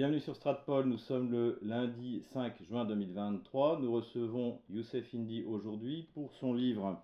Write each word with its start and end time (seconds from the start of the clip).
Bienvenue 0.00 0.20
sur 0.20 0.34
Stratpol, 0.34 0.86
nous 0.86 0.96
sommes 0.96 1.30
le 1.30 1.58
lundi 1.60 2.22
5 2.32 2.54
juin 2.62 2.86
2023. 2.86 3.80
Nous 3.82 3.92
recevons 3.92 4.58
Youssef 4.70 5.14
Indy 5.14 5.44
aujourd'hui 5.44 6.08
pour 6.14 6.32
son 6.32 6.54
livre 6.54 6.98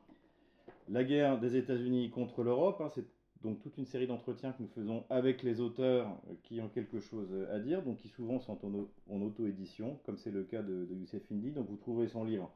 La 0.89 1.05
guerre 1.05 1.39
des 1.39 1.57
États-Unis 1.57 2.09
contre 2.09 2.43
l'Europe. 2.43 2.81
Hein. 2.81 2.89
C'est 2.95 3.05
donc 3.43 3.61
toute 3.61 3.77
une 3.77 3.85
série 3.85 4.07
d'entretiens 4.07 4.53
que 4.53 4.63
nous 4.63 4.71
faisons 4.71 5.05
avec 5.11 5.43
les 5.43 5.61
auteurs 5.61 6.09
qui 6.43 6.59
ont 6.63 6.71
quelque 6.71 6.99
chose 6.99 7.29
à 7.53 7.59
dire, 7.59 7.83
donc 7.83 7.99
qui 7.99 8.09
souvent 8.09 8.41
sont 8.41 8.59
en, 8.65 9.21
auto-édition, 9.21 10.01
comme 10.07 10.17
c'est 10.17 10.31
le 10.31 10.45
cas 10.45 10.63
de, 10.63 10.89
Youssef 10.91 11.31
Indy. 11.31 11.51
Donc 11.51 11.69
vous 11.69 11.77
trouverez 11.77 12.09
son 12.09 12.25
livre 12.25 12.51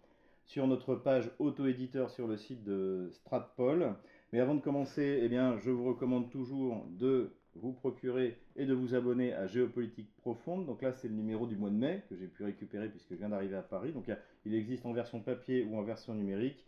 sur 0.47 0.67
notre 0.67 0.95
page 0.95 1.31
auto-éditeur 1.39 2.09
sur 2.09 2.27
le 2.27 2.39
site 2.39 2.65
de 2.65 3.11
Stratpol. 3.13 3.95
Mais 4.33 4.41
avant 4.41 4.55
de 4.55 4.63
commencer, 4.63 5.21
eh 5.23 5.29
bien, 5.29 5.59
je 5.59 5.71
vous 5.71 5.85
recommande 5.85 6.31
toujours 6.31 6.87
de 6.89 7.31
vous 7.57 7.73
procurer 7.73 8.39
et 8.57 8.67
de 8.67 8.75
vous 8.75 8.95
abonner 8.95 9.33
à 9.33 9.47
Géopolitique 9.47 10.15
Profonde. 10.17 10.67
Donc 10.67 10.83
là, 10.83 10.93
c'est 10.93 11.09
le 11.09 11.15
numéro 11.15 11.47
du 11.47 11.57
mois 11.57 11.71
de 11.71 11.75
mai 11.75 12.05
que 12.09 12.17
j'ai 12.17 12.27
pu 12.27 12.45
récupérer 12.45 12.89
puisque 12.89 13.11
je 13.11 13.17
viens 13.17 13.29
d'arriver 13.29 13.57
à 13.57 13.63
Paris. 13.63 13.93
Donc 13.93 14.11
il 14.45 14.55
existe 14.55 14.87
en 14.87 14.93
version 14.93 15.21
papier 15.21 15.65
ou 15.65 15.77
en 15.77 15.83
version 15.83 16.15
numérique. 16.15 16.65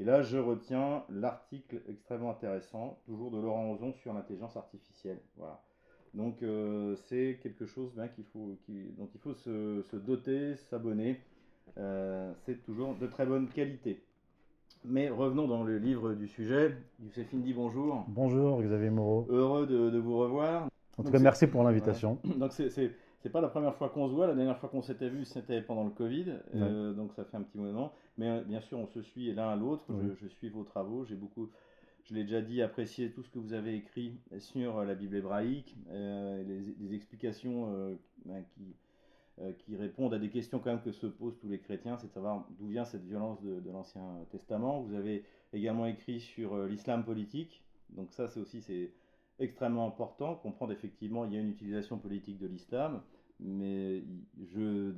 Et 0.00 0.04
là, 0.04 0.22
je 0.22 0.38
retiens 0.38 1.04
l'article 1.08 1.80
extrêmement 1.88 2.30
intéressant, 2.32 2.98
toujours 3.06 3.30
de 3.30 3.38
Laurent 3.38 3.70
Ozon 3.72 3.92
sur 3.92 4.12
l'intelligence 4.12 4.56
artificielle. 4.56 5.20
Voilà. 5.36 5.62
Donc 6.14 6.42
euh, 6.42 6.96
c'est 7.08 7.38
quelque 7.42 7.66
chose 7.66 7.92
ben, 7.94 8.08
faut, 8.32 8.56
dont 8.68 9.08
il 9.12 9.20
faut 9.20 9.34
se, 9.34 9.96
doter, 9.96 10.56
s'abonner. 10.56 11.20
Euh, 11.78 12.32
c'est 12.44 12.62
toujours 12.64 12.94
de 12.96 13.06
très 13.06 13.26
bonne 13.26 13.48
qualité. 13.48 14.02
Mais 14.84 15.08
revenons 15.08 15.48
dans 15.48 15.64
le 15.64 15.78
livre 15.78 16.12
du 16.12 16.28
sujet. 16.28 16.76
Youssef 17.02 17.34
dit 17.34 17.54
bonjour. 17.54 18.04
Bonjour 18.08 18.60
Xavier 18.60 18.90
Moreau. 18.90 19.26
Heureux 19.30 19.66
de, 19.66 19.98
vous 19.98 20.18
revoir. 20.18 20.68
En 20.98 21.02
tout 21.02 21.10
cas, 21.10 21.18
merci 21.18 21.46
pour 21.46 21.62
l'invitation. 21.64 22.18
Donc 22.38 22.52
c'est 22.52 22.68
c'est 23.24 23.30
pas 23.30 23.40
la 23.40 23.48
première 23.48 23.74
fois 23.76 23.88
qu'on 23.88 24.06
se 24.06 24.12
voit. 24.12 24.26
La 24.26 24.34
dernière 24.34 24.58
fois 24.58 24.68
qu'on 24.68 24.82
s'était 24.82 25.08
vu, 25.08 25.24
c'était 25.24 25.62
pendant 25.62 25.84
le 25.84 25.90
Covid. 25.90 26.26
Euh, 26.56 26.92
donc 26.92 27.14
ça 27.14 27.24
fait 27.24 27.38
un 27.38 27.42
petit 27.42 27.56
moment. 27.56 27.94
Mais 28.18 28.28
euh, 28.28 28.42
bien 28.42 28.60
sûr, 28.60 28.78
on 28.78 28.86
se 28.86 29.00
suit 29.00 29.32
l'un 29.32 29.48
à 29.48 29.56
l'autre. 29.56 29.86
Je, 30.20 30.28
suis 30.28 30.50
vos 30.50 30.62
travaux. 30.62 31.06
J'ai 31.06 31.14
beaucoup, 31.14 31.48
je 32.02 32.12
l'ai 32.12 32.24
déjà 32.24 32.42
dit, 32.42 32.60
apprécié 32.60 33.10
tout 33.12 33.22
ce 33.22 33.30
que 33.30 33.38
vous 33.38 33.54
avez 33.54 33.76
écrit 33.76 34.20
sur 34.38 34.76
euh, 34.76 34.84
la 34.84 34.94
Bible 34.94 35.16
hébraïque, 35.16 35.74
les, 35.90 36.94
explications 36.94 37.96
ben, 38.26 38.44
qui, 38.52 38.76
qui 39.58 39.76
répondent 39.76 40.14
à 40.14 40.18
des 40.18 40.30
questions 40.30 40.60
quand 40.60 40.70
même 40.70 40.82
que 40.82 40.92
se 40.92 41.06
posent 41.06 41.36
tous 41.40 41.48
les 41.48 41.58
chrétiens, 41.58 41.96
c'est 41.96 42.06
de 42.06 42.12
savoir 42.12 42.46
d'où 42.58 42.68
vient 42.68 42.84
cette 42.84 43.04
violence 43.04 43.42
de, 43.42 43.70
l'Ancien 43.70 44.02
Testament. 44.30 44.80
Vous 44.80 44.94
avez 44.94 45.24
également 45.52 45.86
écrit 45.86 46.20
sur 46.20 46.56
l'islam 46.66 47.04
politique. 47.04 47.62
Donc 47.90 48.12
ça, 48.12 48.28
c'est 48.28 48.38
aussi 48.38 48.62
c'est 48.62 48.92
extrêmement 49.38 49.86
important, 49.86 50.36
comprendre 50.36 50.72
effectivement 50.72 51.24
il 51.24 51.32
y 51.32 51.36
a 51.36 51.40
une 51.40 51.50
utilisation 51.50 51.98
politique 51.98 52.38
de 52.38 52.46
l'islam, 52.46 53.02
mais 53.40 54.04
je, 54.54 54.92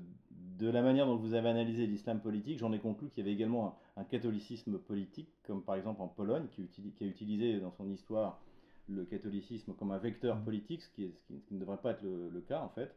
de 0.58 0.68
la 0.68 0.82
manière 0.82 1.06
dont 1.06 1.16
vous 1.16 1.34
avez 1.34 1.48
analysé 1.48 1.86
l'islam 1.86 2.20
politique, 2.20 2.58
j'en 2.58 2.72
ai 2.72 2.78
conclu 2.78 3.08
qu'il 3.08 3.24
y 3.24 3.26
avait 3.26 3.34
également 3.34 3.78
un, 3.96 4.04
catholicisme 4.04 4.78
politique, 4.78 5.28
comme 5.46 5.62
par 5.62 5.76
exemple 5.76 6.02
en 6.02 6.08
Pologne, 6.08 6.46
qui, 6.48 7.04
a 7.04 7.06
utilisé 7.06 7.60
dans 7.60 7.72
son 7.72 7.90
histoire 7.90 8.40
le 8.88 9.04
catholicisme 9.04 9.74
comme 9.74 9.90
un 9.90 9.98
vecteur 9.98 10.40
politique, 10.42 10.82
ce 10.82 10.88
qui, 10.90 11.12
ne 11.50 11.58
devrait 11.58 11.78
pas 11.78 11.92
être 11.92 12.02
le, 12.04 12.40
cas 12.40 12.60
en 12.60 12.68
fait. 12.68 12.94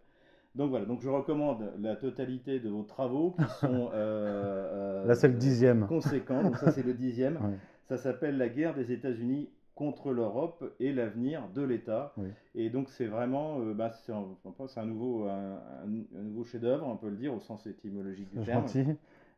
Donc 0.55 0.72
voilà, 0.72 0.86
donc 0.86 1.02
je 1.02 1.09
recommande 1.09 1.72
la 1.80 1.95
totalité 1.95 2.59
de 2.59 2.69
vos 2.69 2.83
travaux 2.83 3.36
qui 3.38 3.44
sont... 3.59 3.89
Euh, 3.94 5.05
Là 5.05 5.16
c'est 5.16 5.28
le 5.28 5.36
dixième. 5.36 5.88
Conséquents, 5.88 6.44
donc 6.44 6.58
ça 6.58 6.72
c'est 6.72 6.86
le 6.86 6.94
dixième. 6.94 7.39
Ça 7.89 7.97
s'appelle 7.97 8.38
La 8.38 8.50
guerre 8.50 8.75
des 8.75 8.92
États-Unis 8.92 9.50
contre 9.80 10.11
l'Europe 10.11 10.75
et 10.81 10.92
l'avenir 10.92 11.47
de 11.55 11.61
l'État. 11.61 12.14
Et 12.53 12.70
donc 12.70 12.89
c'est 12.89 13.08
vraiment, 13.08 13.61
euh, 13.61 13.73
bah, 13.73 13.89
c'est 13.92 14.11
un, 14.11 14.86
nouveau, 14.86 15.27
un, 15.27 15.88
nouveau 15.88 16.44
chef-d'œuvre, 16.44 16.86
on 16.86 16.97
peut 16.97 17.09
le 17.09 17.16
dire 17.16 17.33
au 17.33 17.39
sens 17.39 17.66
étymologique 17.66 18.30
du 18.30 18.44
terme. 18.44 18.66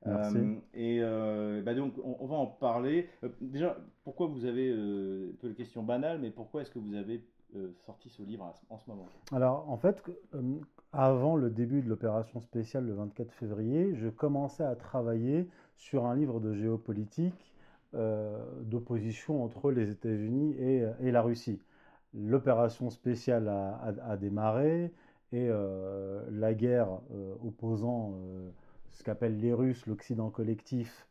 Euh, 0.08 0.56
et 0.73 0.98
euh, 1.00 1.62
bah, 1.62 1.76
donc 1.76 1.94
on, 2.04 2.26
va 2.26 2.36
en 2.36 2.48
parler. 2.48 3.08
déjà, 3.39 3.78
pourquoi 4.04 4.26
vous 4.26 4.45
avez, 4.45 4.72
un 4.72 5.36
peu 5.39 5.49
de 5.49 5.54
question 5.54 5.83
banale, 5.83 6.17
mais 6.20 6.32
pourquoi 6.32 6.64
est-ce 6.64 6.72
que 6.72 6.80
vous 6.80 6.95
avez 6.95 7.23
sorti 7.86 8.10
ce 8.10 8.23
livre 8.23 8.54
en 8.70 8.78
ce 8.78 8.89
moment 8.89 9.06
Alors 9.32 9.70
en 9.70 9.78
fait, 9.78 10.04
avant 10.94 11.36
le 11.36 11.50
début 11.50 11.82
de 11.82 11.89
l'opération 11.89 12.39
spéciale 12.42 12.86
le 12.86 12.94
24 12.94 13.32
février, 13.32 13.95
je 13.95 14.10
commençais 14.10 14.64
à 14.64 14.76
travailler 14.76 15.48
sur 15.76 16.06
un 16.06 16.16
livre 16.16 16.40
de 16.40 16.54
géopolitique 16.54 17.54
euh, 17.94 18.38
d'opposition 18.61 19.44
entre 19.44 19.70
les 19.70 19.90
États-Unis 19.90 20.56
et, 20.58 21.11
la 21.11 21.22
Russie. 21.22 21.61
L'opération 22.14 22.90
spéciale 22.90 23.50
a, 23.50 24.16
démarré 24.16 24.94
et 25.34 25.50
euh, 25.50 26.23
la 26.32 26.54
guerre 26.54 27.00
euh, 27.14 27.34
opposant 27.44 28.14
ce 28.92 29.04
qu'appellent 29.04 29.40
les 29.40 29.52
Russes 29.54 29.86
l'Occident 29.88 30.30
collectif 30.30 31.08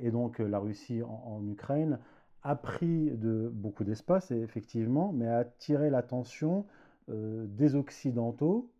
et 0.00 0.10
donc 0.10 0.38
la 0.40 0.58
Russie 0.58 1.02
en, 1.02 1.46
Ukraine 1.46 2.00
a 2.42 2.56
pris 2.56 3.10
beaucoup 3.52 3.84
d'espace, 3.84 4.30
effectivement, 4.30 5.12
mais 5.12 5.26
a 5.26 5.38
attiré 5.38 5.90
l'attention 5.90 6.66
des 7.08 7.74
Occidentaux 7.74 8.70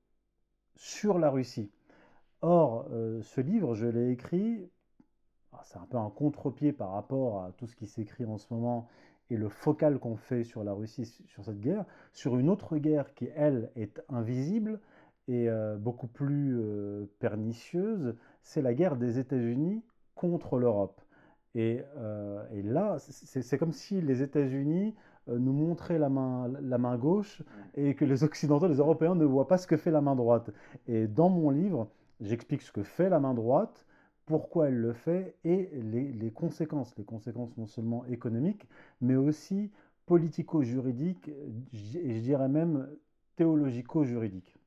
sur 0.76 1.18
la 1.18 1.30
Russie. 1.30 1.70
Or, 2.42 2.86
ce 3.22 3.40
livre, 3.40 3.74
je 3.74 3.86
l'ai 3.86 4.10
écrit 4.10 4.70
ah, 5.52 5.62
c'est 5.64 5.78
un 5.78 5.86
peu 5.86 5.98
un 5.98 6.10
contre-pied 6.10 6.72
par 6.72 6.92
rapport 6.92 7.42
à 7.42 7.52
tout 7.52 7.66
ce 7.66 7.74
qui 7.74 7.86
s'écrit 7.86 8.24
en 8.24 8.38
ce 8.38 8.46
moment 8.52 8.88
et 9.30 9.36
le 9.36 9.48
focal 9.48 9.98
qu'on 9.98 10.16
fait 10.16 10.44
sur 10.44 10.64
la 10.64 10.72
Russie, 10.72 11.06
sur 11.26 11.44
cette 11.44 11.60
guerre, 11.60 11.84
sur 12.12 12.38
une 12.38 12.48
autre 12.48 12.76
guerre 12.78 13.14
qui, 13.14 13.28
elle, 13.34 13.70
est 13.76 14.00
invisible 14.08 14.80
et 15.28 15.48
euh, 15.48 15.76
beaucoup 15.76 16.06
plus 16.06 16.58
euh, 16.58 17.06
pernicieuse, 17.18 18.16
c'est 18.42 18.62
la 18.62 18.74
guerre 18.74 18.96
des 18.96 19.18
États-Unis 19.18 19.82
contre 20.14 20.58
l'Europe. 20.58 21.00
Et, 21.54 21.82
euh, 21.96 22.44
et, 22.52 22.62
là, 22.62 22.98
c'est 22.98 23.58
comme 23.58 23.72
si 23.72 24.00
les 24.00 24.22
États-Unis 24.22 24.94
nous 25.26 25.52
montraient 25.52 25.98
la 25.98 26.08
main, 26.08 26.50
la 26.60 26.78
main 26.78 26.96
gauche 26.96 27.42
et 27.74 27.94
que 27.94 28.04
les 28.04 28.24
Occidentaux, 28.24 28.68
les 28.68 28.78
Européens 28.78 29.14
ne 29.14 29.24
voient 29.24 29.48
pas 29.48 29.58
ce 29.58 29.66
que 29.66 29.76
fait 29.76 29.90
la 29.90 30.00
main 30.00 30.16
droite. 30.16 30.50
Et 30.86 31.06
dans 31.06 31.28
mon 31.28 31.50
livre, 31.50 31.88
j'explique 32.20 32.62
ce 32.62 32.72
que 32.72 32.82
fait 32.82 33.08
la 33.08 33.20
main 33.20 33.34
droite, 33.34 33.86
pourquoi 34.26 34.68
elle 34.68 34.78
le 34.78 34.92
fait 34.92 35.34
et 35.44 35.70
les, 35.74 36.30
conséquences, 36.30 36.96
les 36.96 37.04
conséquences 37.04 37.56
non 37.56 37.66
seulement 37.66 38.04
économiques, 38.06 38.68
mais 39.00 39.16
aussi 39.16 39.72
politico-juridiques, 40.06 41.28
et 41.28 42.14
je 42.14 42.20
dirais 42.20 42.48
même 42.48 42.88
théologico-juridiques. 43.36 44.59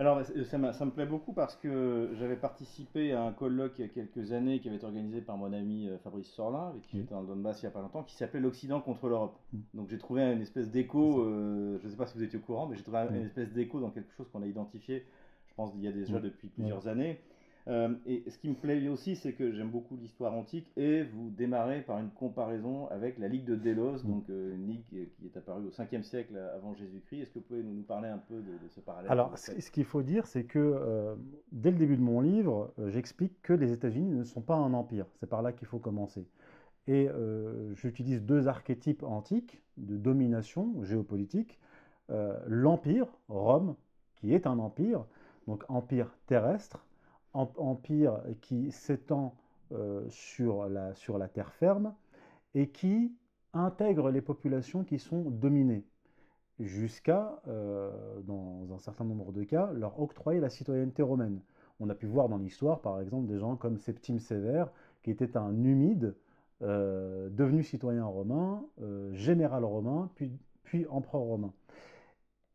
Alors, 0.00 0.22
ça, 0.24 0.56
me 0.56 0.90
plaît 0.90 1.04
beaucoup 1.04 1.34
parce 1.34 1.56
que 1.56 2.08
j'avais 2.18 2.36
participé 2.36 3.12
à 3.12 3.22
un 3.22 3.32
colloque 3.32 3.74
il 3.78 3.82
y 3.82 3.84
a 3.84 3.88
quelques 3.88 4.32
années 4.32 4.58
qui 4.58 4.68
avait 4.68 4.78
été 4.78 4.86
organisé 4.86 5.20
par 5.20 5.36
mon 5.36 5.52
ami 5.52 5.90
euh, 5.90 5.98
Fabrice 5.98 6.32
Sorlin, 6.32 6.70
avec 6.70 6.86
qui 6.86 6.96
j'étais 6.96 7.12
dans 7.12 7.20
le 7.20 7.26
Donbass 7.26 7.60
il 7.60 7.66
n'y 7.66 7.68
a 7.68 7.70
pas 7.70 7.82
longtemps, 7.82 8.02
qui 8.02 8.16
s'appelait 8.16 8.40
L'Occident 8.40 8.80
contre 8.80 9.10
l'Europe. 9.10 9.38
Mm. 9.52 9.58
Donc 9.74 9.88
j'ai 9.90 9.98
trouvé 9.98 10.22
une 10.22 10.40
espèce 10.40 10.70
d'écho, 10.70 11.20
euh, 11.20 11.78
je 11.82 11.84
ne 11.84 11.90
sais 11.90 11.98
pas 11.98 12.06
si 12.06 12.16
vous 12.16 12.24
étiez 12.24 12.38
au 12.38 12.42
courant, 12.42 12.66
mais 12.66 12.76
j'ai 12.76 12.82
trouvé 12.82 12.98
une 13.10 13.26
espèce 13.26 13.52
d'écho 13.52 13.78
dans 13.78 13.90
quelque 13.90 14.10
chose 14.14 14.26
qu'on 14.32 14.40
a 14.40 14.46
identifié, 14.46 15.04
je 15.48 15.54
pense, 15.54 15.70
il 15.74 15.82
y 15.82 15.88
a 15.88 15.92
déjà 15.92 16.18
depuis 16.18 16.48
plusieurs 16.48 16.88
années. 16.88 17.20
Euh, 17.68 17.94
et 18.06 18.24
ce 18.28 18.38
qui 18.38 18.48
me 18.48 18.54
plaît 18.54 18.88
aussi, 18.88 19.16
c'est 19.16 19.32
que 19.32 19.52
j'aime 19.52 19.70
beaucoup 19.70 19.96
l'histoire 19.96 20.32
antique 20.32 20.70
et 20.76 21.02
vous 21.02 21.30
démarrez 21.30 21.82
par 21.82 21.98
une 21.98 22.10
comparaison 22.10 22.88
avec 22.88 23.18
la 23.18 23.28
Ligue 23.28 23.44
de 23.44 23.54
Délos, 23.54 24.02
donc 24.02 24.28
euh, 24.30 24.54
une 24.54 24.66
ligue 24.66 24.84
qui 24.88 25.26
est 25.26 25.36
apparue 25.36 25.66
au 25.66 25.70
5e 25.70 26.02
siècle 26.02 26.36
avant 26.54 26.74
Jésus-Christ. 26.74 27.20
Est-ce 27.20 27.30
que 27.30 27.38
vous 27.38 27.44
pouvez 27.44 27.62
nous 27.62 27.82
parler 27.82 28.08
un 28.08 28.18
peu 28.18 28.36
de, 28.36 28.68
ce 28.70 28.80
parallèle 28.80 29.10
Alors, 29.10 29.36
ce 29.36 29.70
qu'il 29.70 29.84
faut 29.84 30.02
dire, 30.02 30.26
c'est 30.26 30.44
que 30.44 30.58
euh, 30.58 31.14
dès 31.52 31.70
le 31.70 31.76
début 31.76 31.96
de 31.96 32.02
mon 32.02 32.20
livre, 32.20 32.72
j'explique 32.86 33.40
que 33.42 33.52
les 33.52 33.72
États-Unis 33.72 34.14
ne 34.14 34.24
sont 34.24 34.40
pas 34.40 34.56
un 34.56 34.72
empire. 34.72 35.06
C'est 35.20 35.28
par 35.28 35.42
là 35.42 35.52
qu'il 35.52 35.66
faut 35.66 35.78
commencer. 35.78 36.26
Et 36.86 37.08
j'utilise 37.74 38.22
deux 38.22 38.48
archétypes 38.48 39.04
antiques 39.04 39.60
de 39.76 39.96
domination 39.96 40.82
géopolitique. 40.82 41.60
L'empire, 42.48 43.06
Rome, 43.28 43.76
qui 44.16 44.34
est 44.34 44.46
un 44.46 44.58
empire, 44.58 45.04
donc 45.46 45.64
empire 45.68 46.12
terrestre, 46.26 46.84
empire 47.32 48.20
qui 48.40 48.70
s'étend 48.70 49.34
euh, 49.72 50.04
sur, 50.08 50.68
la, 50.68 51.28
terre 51.28 51.52
ferme 51.52 51.94
et 52.54 52.70
qui 52.70 53.14
intègre 53.52 54.10
les 54.10 54.20
populations 54.20 54.82
qui 54.82 54.98
sont 54.98 55.22
dominées, 55.30 55.84
jusqu'à, 56.58 57.40
euh, 57.46 58.20
dans 58.22 58.66
un 58.72 58.78
certain 58.78 59.04
nombre 59.04 59.32
de 59.32 59.44
cas, 59.44 59.70
leur 59.72 60.00
octroyer 60.00 60.40
la 60.40 60.50
citoyenneté 60.50 61.02
romaine. 61.02 61.40
On 61.78 61.88
a 61.88 61.94
pu 61.94 62.06
voir 62.06 62.28
dans 62.28 62.38
l'histoire, 62.38 62.80
par 62.80 63.00
exemple, 63.00 63.28
des 63.28 63.38
gens 63.38 63.54
comme 63.56 63.78
Septime 63.78 64.18
Sévère, 64.18 64.70
qui 65.02 65.12
était 65.12 65.36
un 65.36 65.52
numide, 65.52 66.16
euh, 66.62 67.30
devenu 67.30 67.62
citoyen 67.62 68.04
romain, 68.04 68.64
général 69.12 69.64
romain, 69.64 70.10
puis 70.14 70.86
empereur 70.88 71.22
romain. 71.22 71.52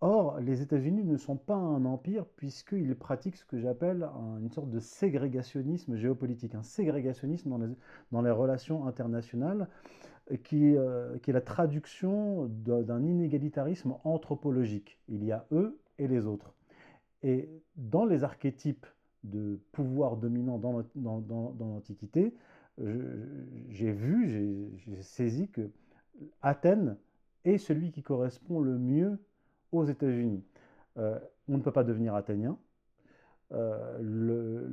Or, 0.01 0.39
les 0.39 0.61
États-Unis 0.61 1.03
ne 1.03 1.17
sont 1.17 1.37
pas 1.37 1.55
un 1.55 1.85
empire 1.85 2.25
puisqu'ils 2.25 2.95
pratiquent 2.95 3.37
ce 3.37 3.45
que 3.45 3.57
j'appelle 3.57 4.07
une 4.41 4.51
sorte 4.51 4.69
de 4.69 4.79
ségrégationnisme 4.79 5.95
géopolitique, 5.95 6.53
un 6.53 6.63
ségrégationnisme 6.63 7.49
dans 8.11 8.21
les, 8.21 8.31
relations 8.31 8.87
internationales 8.87 9.69
euh, 10.31 10.37
qui, 10.37 10.73
est 10.73 11.33
la 11.33 11.41
traduction 11.41 12.45
d'un 12.47 13.03
inégalitarisme 13.03 13.95
anthropologique. 14.03 14.99
Il 15.07 15.23
y 15.23 15.31
a 15.31 15.45
eux 15.51 15.79
et 15.97 16.07
les 16.07 16.25
autres. 16.25 16.53
Et 17.23 17.49
dans 17.77 18.05
les 18.05 18.23
archétypes 18.23 18.85
de 19.23 19.59
pouvoir 19.71 20.17
dominant 20.17 20.59
dans, 20.59 20.83
l'Antiquité, 21.59 22.33
j'ai 22.77 23.91
vu, 23.91 24.73
j'ai 24.77 25.01
saisi 25.01 25.47
que 25.47 25.71
Athènes 26.41 26.97
est 27.45 27.57
celui 27.57 27.91
qui 27.91 28.03
correspond 28.03 28.59
le 28.59 28.77
mieux 28.77 29.19
aux 29.71 29.85
États-Unis. 29.85 30.43
Euh, 30.97 31.19
on 31.47 31.57
ne 31.57 31.61
peut 31.61 31.71
pas 31.71 31.83
devenir 31.83 32.15
athénien. 32.15 32.57
Euh, 33.51 34.67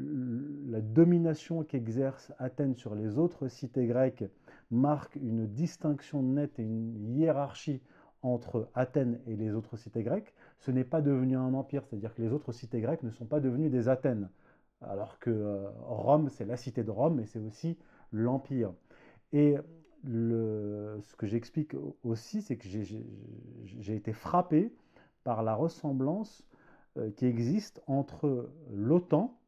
la 0.71 0.81
domination 0.81 1.63
qu'exerce 1.63 2.33
Athènes 2.39 2.75
sur 2.75 2.95
les 2.95 3.19
autres 3.19 3.49
cités 3.49 3.87
grecques 3.87 4.25
marque 4.71 5.17
une 5.17 5.47
distinction 5.47 6.23
nette 6.23 6.59
et 6.59 6.63
une 6.63 7.15
hiérarchie 7.15 7.83
entre 8.23 8.71
Athènes 8.75 9.21
et 9.27 9.37
les 9.37 9.53
autres 9.55 9.77
cités 9.77 10.03
grecques. 10.03 10.33
Ce 10.59 10.71
n'est 10.71 10.85
pas 10.85 11.03
devenu 11.03 11.37
un 11.37 11.55
empire, 11.55 11.85
c'est-à-dire 11.85 12.15
que 12.15 12.23
les 12.23 12.33
autres 12.33 12.53
cités 12.53 12.81
grecques 12.81 13.03
ne 13.03 13.11
sont 13.11 13.27
pas 13.27 13.41
devenues 13.41 13.69
des 13.69 13.89
Athènes, 13.89 14.31
alors 14.81 15.19
que 15.19 15.31
euh, 15.31 15.69
Rome, 15.81 16.31
c'est 16.31 16.47
la 16.47 16.57
cité 16.57 16.85
de 16.85 16.91
Rome, 16.91 17.21
et 17.21 17.27
c'est 17.27 17.41
aussi 17.41 17.77
l'empire. 18.13 18.73
Et 19.33 19.57
ce 20.05 21.17
que 21.17 21.27
j'explique 21.27 21.75
aussi, 22.03 22.43
c'est 22.43 22.57
que 22.57 22.67
j'ai 22.67 23.95
été 23.95 24.13
frappé 24.13 24.73
par 25.25 25.43
la 25.43 25.55
ressemblance 25.55 26.47
euh, 26.99 27.11
qui 27.11 27.27
existe 27.27 27.83
entre 27.87 28.51
l'OTAN 28.71 29.39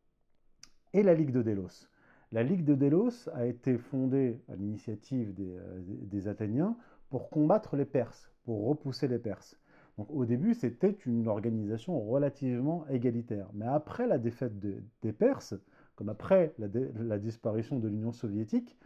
et 0.93 1.03
la 1.03 1.15
Ligue 1.15 1.33
de 1.33 1.43
Délos. 1.43 1.89
La 2.33 2.43
Ligue 2.43 2.65
de 2.65 2.75
Délos 2.75 3.29
a 3.33 3.47
été 3.47 3.79
fondée 3.79 4.41
à 4.49 4.57
l'initiative 4.57 5.35
des, 5.35 5.57
euh, 5.57 6.31
Athéniens 6.31 6.77
pour 7.11 7.31
combattre 7.31 7.77
les 7.77 7.85
Perses, 7.85 8.33
pour 8.45 8.67
repousser 8.67 9.09
les 9.09 9.19
Perses. 9.19 9.59
Donc, 9.99 10.09
au 10.11 10.25
début, 10.25 10.55
c'était 10.55 10.97
une 11.07 11.29
organisation 11.29 12.01
relativement 12.01 12.87
égalitaire. 12.89 13.49
Mais 13.55 13.67
après 13.67 14.09
la 14.09 14.19
défaite 14.19 14.59
des 14.59 15.13
Perses, 15.13 15.55
comme 15.97 16.09
après 16.09 16.55
la, 16.59 17.19
disparition 17.19 17.79
de 17.79 17.89
l'Union 17.89 18.13
soviétique, 18.13 18.77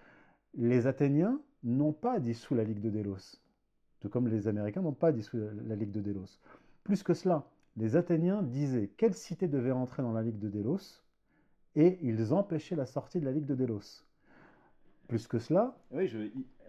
les 0.54 0.86
Athéniens 0.86 1.40
n'ont 1.64 1.92
pas 1.92 2.20
dissous 2.20 2.54
la 2.54 2.64
Ligue 2.64 2.80
de 2.80 2.90
Délos, 2.90 3.40
tout 4.00 4.08
comme 4.08 4.28
les 4.28 4.48
Américains 4.48 4.82
n'ont 4.82 4.92
pas 4.92 5.12
dissous 5.12 5.38
la 5.66 5.74
Ligue 5.74 5.90
de 5.90 6.00
Délos. 6.00 6.38
Plus 6.88 7.02
que 7.02 7.12
cela, 7.12 7.44
les 7.76 7.96
Athéniens 7.96 8.42
disaient 8.42 8.90
quelle 8.96 9.12
cité 9.12 9.46
devait 9.46 9.72
entrer 9.72 10.02
dans 10.02 10.14
la 10.14 10.22
Ligue 10.22 10.38
de 10.38 10.48
Délos 10.48 11.04
et 11.76 11.98
ils 12.00 12.32
empêchaient 12.32 12.76
la 12.76 12.86
sortie 12.86 13.20
de 13.20 13.26
la 13.26 13.32
Ligue 13.32 13.44
de 13.44 13.54
Délos. 13.54 14.06
Plus 15.06 15.26
que 15.26 15.38
cela. 15.38 15.76
Oui, 15.90 16.10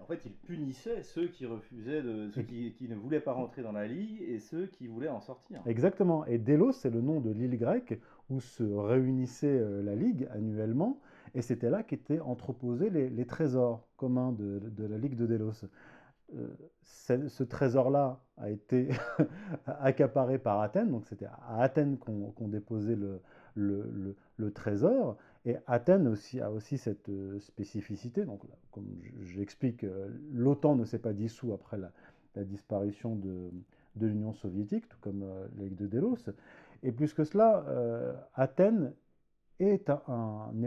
en 0.01 0.05
fait, 0.05 0.19
ils 0.25 0.33
punissaient 0.33 1.03
ceux 1.03 1.29
qui 1.29 1.45
refusaient, 1.45 2.01
de, 2.01 2.29
ceux 2.31 2.41
qui, 2.41 2.75
ne 2.89 2.95
voulaient 2.95 3.21
pas 3.21 3.31
rentrer 3.31 3.61
dans 3.61 3.71
la 3.71 3.87
Ligue 3.87 4.21
et 4.21 4.39
ceux 4.39 4.65
qui 4.65 4.87
voulaient 4.87 5.07
en 5.07 5.21
sortir. 5.21 5.61
Exactement. 5.65 6.25
Et 6.25 6.37
Délos, 6.37 6.73
c'est 6.73 6.89
le 6.89 6.99
nom 6.99 7.21
de 7.21 7.31
l'île 7.31 7.57
grecque 7.57 7.97
où 8.29 8.41
se 8.41 8.63
réunissait 8.63 9.47
euh, 9.47 9.81
la 9.81 9.95
Ligue 9.95 10.27
annuellement. 10.31 10.99
Et 11.33 11.41
c'était 11.41 11.69
là 11.69 11.81
qu'étaient 11.81 12.19
entreposés 12.19 12.89
les, 12.89 13.25
trésors 13.25 13.87
communs 13.95 14.33
de, 14.33 14.59
de, 14.59 14.83
la 14.83 14.97
Ligue 14.97 15.15
de 15.15 15.27
Délos. 15.27 15.63
Euh, 16.35 16.47
ce 17.27 17.43
trésor-là 17.43 18.19
a 18.37 18.49
été 18.51 18.89
accaparé 19.65 20.37
par 20.37 20.61
Athènes, 20.61 20.91
donc 20.91 21.05
c'était 21.07 21.25
à 21.25 21.61
Athènes 21.61 21.97
qu'on 21.97 22.47
déposait 22.47 22.97
le, 23.55 24.15
trésor, 24.53 25.17
et 25.45 25.55
Athènes 25.65 26.07
aussi, 26.07 26.39
a 26.39 26.51
aussi 26.51 26.77
cette 26.77 27.09
euh, 27.09 27.39
spécificité, 27.39 28.25
donc 28.25 28.41
comme 28.71 28.85
j'explique, 29.21 29.83
euh, 29.83 30.07
l'OTAN 30.31 30.75
ne 30.75 30.85
s'est 30.85 30.99
pas 30.99 31.13
dissous 31.13 31.51
après 31.53 31.77
la, 31.77 31.91
disparition 32.45 33.15
de, 33.15 33.49
l'Union 33.99 34.31
soviétique, 34.31 34.87
tout 34.87 34.97
comme 35.01 35.25
la 35.57 35.63
Ligue 35.63 35.75
de 35.75 35.87
Délos, 35.87 36.29
et 36.83 36.91
plus 36.91 37.13
que 37.13 37.25
cela, 37.25 37.65
Athènes 38.35 38.93
n'est 39.59 39.79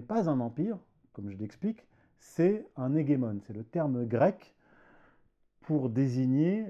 pas 0.03 0.29
un 0.29 0.41
empire, 0.41 0.77
comme 1.15 1.31
je 1.31 1.37
l'explique, 1.39 1.87
c'est 2.19 2.67
un 2.77 2.95
hégémon, 2.95 3.39
c'est 3.47 3.55
le 3.55 3.65
terme 3.65 4.05
grec 4.05 4.55
pour 5.63 5.91
désigner 5.91 6.67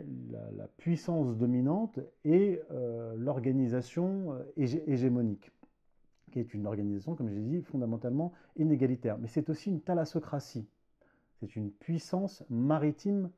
la, 0.56 0.68
puissance 0.76 1.36
dominante 1.36 2.00
et 2.24 2.60
euh, 2.70 3.14
l'organisation 3.16 4.32
euh, 4.32 4.80
hégémonique, 4.86 5.50
qui 6.30 6.40
est 6.40 6.54
une 6.54 6.66
organisation, 6.66 7.14
comme 7.14 7.30
j'ai 7.30 7.40
dit, 7.40 7.62
fondamentalement 7.62 8.32
inégalitaire. 8.56 9.18
Mais 9.18 9.28
c'est 9.28 9.48
aussi 9.48 9.70
une 9.70 9.80
thalassocratie. 9.80 10.66
C'est 11.40 11.56
une 11.56 11.70
puissance 11.70 12.44
maritime 12.50 13.30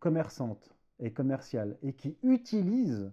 commerçante 0.00 0.74
et 1.00 1.12
commerciale, 1.12 1.76
et 1.82 1.92
qui 1.92 2.16
utilise 2.22 3.10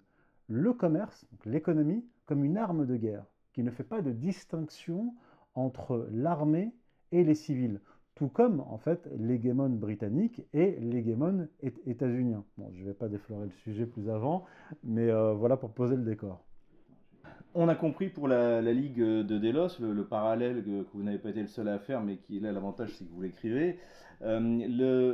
le 0.48 0.74
commerce, 0.74 1.26
l'économie, 1.46 2.06
comme 2.26 2.44
une 2.44 2.58
arme 2.58 2.86
de 2.86 2.98
guerre, 2.98 3.26
qui 3.54 3.64
ne 3.64 3.72
fait 3.72 3.84
pas 3.84 4.02
de 4.02 4.12
distinction 4.12 5.16
entre 5.56 6.08
l'armée 6.12 6.72
et 7.12 7.24
les 7.24 7.36
civils 7.36 7.80
tout 8.20 8.28
comme 8.28 8.60
en 8.70 8.78
fait 8.78 9.10
l'hégémon 9.18 9.70
britannique 9.70 10.42
et 10.54 10.78
l'hégémon 10.82 11.48
états-unien. 11.88 12.44
Bon, 12.58 12.70
je 12.76 12.82
ne 12.82 12.88
vais 12.88 12.94
pas 12.94 13.08
déflorer 13.08 13.46
le 13.46 13.52
sujet 13.64 13.86
plus 13.86 14.10
avant, 14.10 14.44
mais 14.84 15.10
euh, 15.10 15.32
voilà 15.32 15.56
pour 15.56 15.72
poser 15.72 15.96
le 15.96 16.04
décor. 16.04 16.44
On 17.56 17.70
a 17.70 17.76
compris 17.76 18.10
pour 18.10 18.28
la, 18.28 18.62
Ligue 18.62 19.00
de 19.00 19.38
Delos 19.38 19.80
le, 19.80 20.04
parallèle 20.04 20.66
que, 20.66 20.86
vous 20.94 21.02
n'avez 21.02 21.18
pas 21.18 21.30
été 21.30 21.40
le 21.40 21.48
seul 21.48 21.70
à 21.70 21.80
faire, 21.80 22.04
mais 22.04 22.18
qui 22.18 22.42
là 22.42 22.52
l'avantage 22.52 22.94
c'est 22.94 23.06
que 23.06 23.14
vous 23.14 23.22
l'écrivez. 23.22 23.80
Euh, 24.22 25.08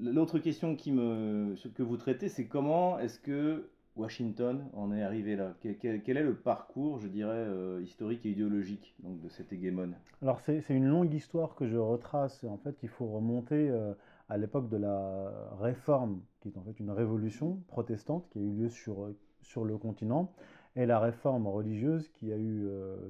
l'autre 0.00 0.38
question 0.38 0.76
que 0.76 1.82
vous 1.82 1.96
traitez, 1.96 2.28
c'est 2.28 2.46
comment 2.46 2.96
est-ce 3.00 3.18
que 3.18 3.71
Washington 3.96 4.64
en 4.72 4.92
est 4.92 5.02
arrivé 5.02 5.36
là 5.36 5.54
quel, 5.60 6.16
est 6.16 6.22
le 6.22 6.34
parcours, 6.34 6.98
je 6.98 7.08
dirais, 7.08 7.32
euh, 7.34 7.82
historique 7.82 8.24
et 8.24 8.30
idéologique 8.30 8.94
donc, 9.00 9.20
de 9.20 9.28
cet 9.28 9.52
hégémon 9.52 9.90
Alors 10.22 10.40
c'est 10.40 10.64
une 10.70 10.86
longue 10.86 11.12
histoire 11.12 11.54
que 11.54 11.66
je 11.66 11.76
retrace. 11.76 12.44
En 12.44 12.56
fait, 12.56 12.76
il 12.82 12.88
faut 12.88 13.06
remonter 13.06 13.68
euh, 13.68 13.92
à 14.28 14.38
l'époque 14.38 14.68
de 14.70 14.78
la 14.78 15.30
réforme, 15.60 16.22
qui 16.40 16.48
est 16.48 16.56
en 16.56 16.62
fait 16.62 16.80
une 16.80 16.90
révolution 16.90 17.62
protestante 17.68 18.28
qui 18.30 18.38
a 18.38 18.42
eu 18.42 18.50
lieu 18.50 18.68
sur, 18.70 19.04
euh, 19.04 19.16
sur 19.42 19.64
le 19.64 19.76
continent, 19.76 20.32
et 20.74 20.86
la 20.86 20.98
réforme 20.98 21.46
religieuse 21.46 22.08
qui 22.08 22.32
a 22.32 22.38
eu, 22.38 22.66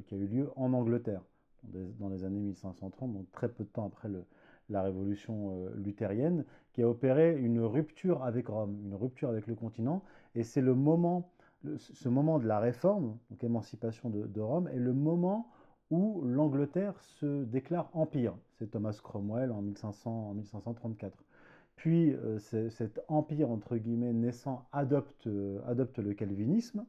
qui 0.07 0.17
a 0.17 0.19
eu 0.19 0.27
lieu 0.27 0.51
en 0.57 0.73
Angleterre 0.73 1.23
dans 2.01 2.09
les 2.09 2.25
années 2.25 2.41
1530, 2.41 3.13
donc 3.13 3.31
très 3.31 3.49
peu 3.49 3.63
de 3.63 3.69
temps 3.69 3.87
après 3.87 4.09
la 4.69 4.83
révolution 4.83 5.65
luthérienne, 5.77 6.45
qui 6.73 6.83
a 6.83 6.89
opéré 6.89 7.37
une 7.37 7.61
rupture 7.61 8.23
avec 8.25 8.49
Rome, 8.49 8.79
une 8.85 8.95
rupture 8.95 9.29
avec 9.29 9.47
le 9.47 9.55
continent, 9.55 10.03
et 10.35 10.43
c'est 10.43 10.61
le 10.61 10.75
moment, 10.75 11.31
ce 11.79 12.09
moment 12.09 12.39
de 12.39 12.47
la 12.47 12.59
réforme, 12.59 13.19
donc 13.31 13.45
émancipation 13.45 14.11
de, 14.11 14.41
Rome, 14.41 14.69
est 14.69 14.79
le 14.79 14.93
moment 14.93 15.51
où 15.91 16.23
l'Angleterre 16.25 16.99
se 17.01 17.45
déclare 17.45 17.91
empire. 17.93 18.35
C'est 18.59 18.71
Thomas 18.71 18.99
Cromwell 19.03 19.53
en, 19.53 19.61
1500, 19.61 20.31
en 20.31 20.35
1534. 20.35 21.25
Puis 21.77 22.13
euh, 22.13 22.39
cet 22.39 23.01
empire, 23.09 23.51
entre 23.51 23.77
guillemets, 23.77 24.13
naissant, 24.13 24.67
adopte, 24.73 25.27
euh, 25.27 25.61
adopte 25.67 25.99
le 25.99 26.15
calvinisme. 26.15 26.87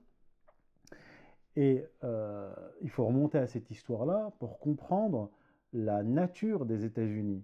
Et 1.55 1.85
euh, 2.03 2.53
il 2.81 2.89
faut 2.89 3.05
remonter 3.05 3.37
à 3.37 3.47
cette 3.47 3.69
histoire-là 3.69 4.31
pour 4.39 4.59
comprendre 4.59 5.29
la 5.71 6.03
nature 6.03 6.65
des 6.65 6.85
États-Unis, 6.85 7.43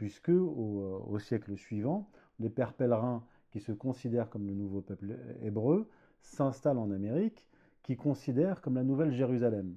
puisque 0.00 0.30
au, 0.30 1.04
au, 1.10 1.18
siècle 1.18 1.58
suivant, 1.58 2.08
les 2.38 2.48
pères 2.48 2.72
pèlerins 2.72 3.22
qui 3.50 3.60
se 3.60 3.70
considère 3.70 4.30
comme 4.30 4.46
le 4.46 4.54
nouveau 4.54 4.80
peuple 4.80 5.18
hébreu, 5.42 5.90
s'installe 6.22 6.78
en 6.78 6.90
Amérique, 6.90 7.46
qui 7.82 7.96
considère 7.98 8.62
comme 8.62 8.76
la 8.76 8.82
nouvelle 8.82 9.12
Jérusalem. 9.12 9.76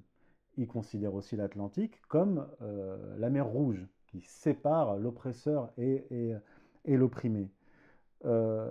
Il 0.56 0.66
considère 0.66 1.12
aussi 1.12 1.36
l'Atlantique 1.36 2.00
comme 2.08 2.48
euh, 2.62 3.18
la 3.18 3.28
mer 3.28 3.46
Rouge, 3.46 3.86
qui 4.06 4.22
sépare 4.22 4.96
l'oppresseur 4.96 5.70
et, 5.76 6.32
l'opprimé. 6.86 7.50
Euh, 8.24 8.70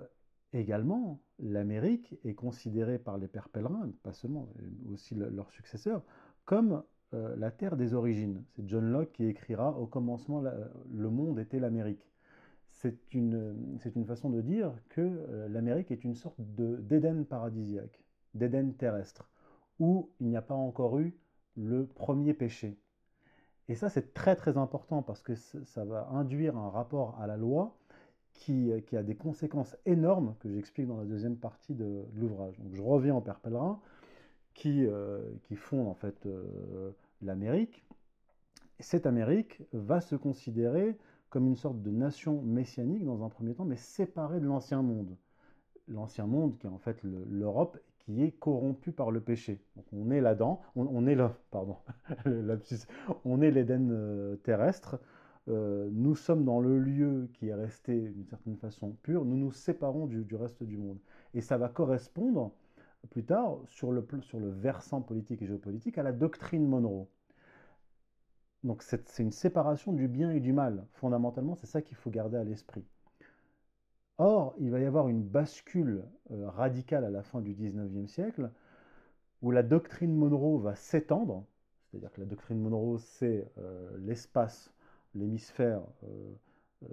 également, 0.53 1.21
l'Amérique 1.37 2.15
est 2.23 2.33
considérée 2.33 2.97
par 2.97 3.19
les 3.19 3.27
pères 3.27 3.49
pèlerins, 3.49 3.91
pas 4.01 4.13
seulement, 4.13 4.49
aussi 4.91 5.13
leurs 5.13 5.51
successeurs, 5.51 6.01
comme 6.45 6.81
euh, 7.13 7.35
la 7.37 7.51
terre 7.51 7.75
des 7.77 7.93
origines. 7.93 8.43
C'est 8.55 8.67
John 8.67 8.91
Locke 8.91 9.11
qui 9.13 9.25
écrira 9.25 9.77
Au 9.77 9.85
commencement, 9.85 10.41
le 10.41 11.09
monde 11.09 11.39
était 11.39 11.59
l'Amérique 11.59 12.13
c'est 12.83 12.97
une, 13.13 13.79
une, 13.95 14.05
façon 14.05 14.29
de 14.29 14.41
dire 14.41 14.73
que 14.89 14.99
euh, 15.01 15.47
l'Amérique 15.47 15.89
est 15.91 16.03
une 16.03 16.15
sorte 16.15 16.35
d'Éden 16.39 17.23
paradisiaque, 17.23 18.03
d'Éden 18.33 18.73
terrestre, 18.73 19.29
où 19.79 20.09
il 20.19 20.27
n'y 20.27 20.35
a 20.35 20.41
pas 20.41 20.53
encore 20.53 20.99
eu 20.99 21.15
le 21.55 21.85
premier 21.85 22.33
péché. 22.33 22.77
Et 23.69 23.75
ça, 23.75 23.87
c'est 23.87 24.13
très 24.13 24.35
très 24.35 24.57
important 24.57 25.01
parce 25.01 25.21
que 25.21 25.35
ça 25.35 25.85
va 25.85 26.09
induire 26.11 26.57
un 26.57 26.69
rapport 26.69 27.17
à 27.21 27.27
la 27.27 27.37
loi 27.37 27.77
qui, 28.33 28.71
qui 28.87 28.97
a 28.97 29.03
des 29.03 29.15
conséquences 29.15 29.77
énormes 29.85 30.35
que 30.41 30.51
j'explique 30.51 30.87
dans 30.87 30.97
la 30.97 31.05
deuxième 31.05 31.37
partie 31.37 31.75
de, 31.75 32.03
l'ouvrage. 32.15 32.59
Donc 32.59 32.75
je 32.75 32.81
reviens 32.81 33.15
au 33.15 33.21
Père 33.21 33.39
Pèlerin 33.39 33.79
qui, 34.53 34.85
euh, 34.85 35.21
qui 35.43 35.55
en 35.71 35.93
fait 35.93 36.25
euh, 36.25 36.91
l'Amérique. 37.25 37.83
Cette 38.79 39.05
Amérique 39.05 39.61
va 39.71 40.01
se 40.01 40.15
considérer 40.15 40.97
comme 41.29 41.47
une 41.47 41.55
sorte 41.55 41.81
de 41.81 41.89
nation 41.89 42.43
messianique 42.43 43.03
dans 43.03 43.23
un 43.23 43.29
premier 43.29 43.55
temps, 43.55 43.65
mais 43.65 43.75
séparée 43.75 44.39
de 44.39 44.45
l'ancien 44.45 44.83
monde. 44.83 45.17
L'ancien 45.87 46.27
monde 46.27 46.57
qui 46.59 46.67
est 46.67 46.69
en 46.69 46.77
fait 46.77 46.99
l'Europe, 47.03 47.79
qui 48.05 48.23
est 48.23 48.31
corrompu 48.31 48.91
par 48.91 49.09
le 49.09 49.19
péché. 49.19 49.59
on 49.93 50.11
est 50.11 50.21
là-dedans, 50.21 50.61
on, 50.75 51.07
est 51.07 51.15
là, 51.15 51.35
pardon, 51.49 51.77
on 53.25 53.41
est 53.41 53.49
l'Éden 53.51 53.89
euh, 53.91 54.35
terrestre. 54.37 54.99
Euh, 55.47 55.89
nous 55.91 56.15
sommes 56.15 56.45
dans 56.45 56.59
le 56.59 56.77
lieu 56.77 57.29
qui 57.33 57.47
est 57.47 57.55
resté 57.55 58.09
d'une 58.09 58.27
certaine 58.27 58.57
façon 58.57 58.95
pur. 59.01 59.25
Nous 59.25 59.35
nous 59.35 59.51
séparons 59.51 60.05
du, 60.05 60.35
reste 60.35 60.63
du 60.63 60.77
monde, 60.77 60.99
et 61.33 61.41
ça 61.41 61.57
va 61.57 61.67
correspondre 61.67 62.51
plus 63.09 63.23
tard 63.23 63.57
sur 63.67 63.91
le 63.91 64.05
versant 64.49 65.01
politique 65.01 65.41
et 65.41 65.47
géopolitique 65.47 65.97
à 65.97 66.03
la 66.03 66.11
doctrine 66.11 66.67
Monroe. 66.67 67.07
Donc 68.63 68.81
c'est 68.81 69.19
une 69.19 69.31
séparation 69.31 69.91
du 69.93 70.07
bien 70.07 70.31
et 70.31 70.39
du 70.39 70.53
mal. 70.53 70.85
Fondamentalement, 70.93 71.55
c'est 71.55 71.67
ça 71.67 71.81
qu'il 71.81 71.97
faut 71.97 72.09
garder 72.09 72.37
à 72.37 72.43
l'esprit. 72.43 72.85
Or, 74.17 74.55
il 74.59 74.69
va 74.71 74.79
y 74.79 74.85
avoir 74.85 75.09
une 75.09 75.23
bascule 75.23 76.03
euh, 76.31 76.49
radicale 76.49 77.03
à 77.03 77.09
la 77.09 77.23
fin 77.23 77.41
du 77.41 77.53
XIXe 77.53 78.09
siècle, 78.09 78.51
où 79.41 79.51
la 79.51 79.63
doctrine 79.63 80.15
Monroe 80.15 80.59
va 80.59 80.75
s'étendre, 80.75 81.45
c'est-à-dire 81.89 82.11
que 82.11 82.21
la 82.21 82.27
doctrine 82.27 82.59
Monroe, 82.59 82.99
c'est 82.99 83.51
euh, 83.57 83.89
l'espace, 83.99 84.71
l'hémisphère 85.15 85.81
euh, 86.03 86.87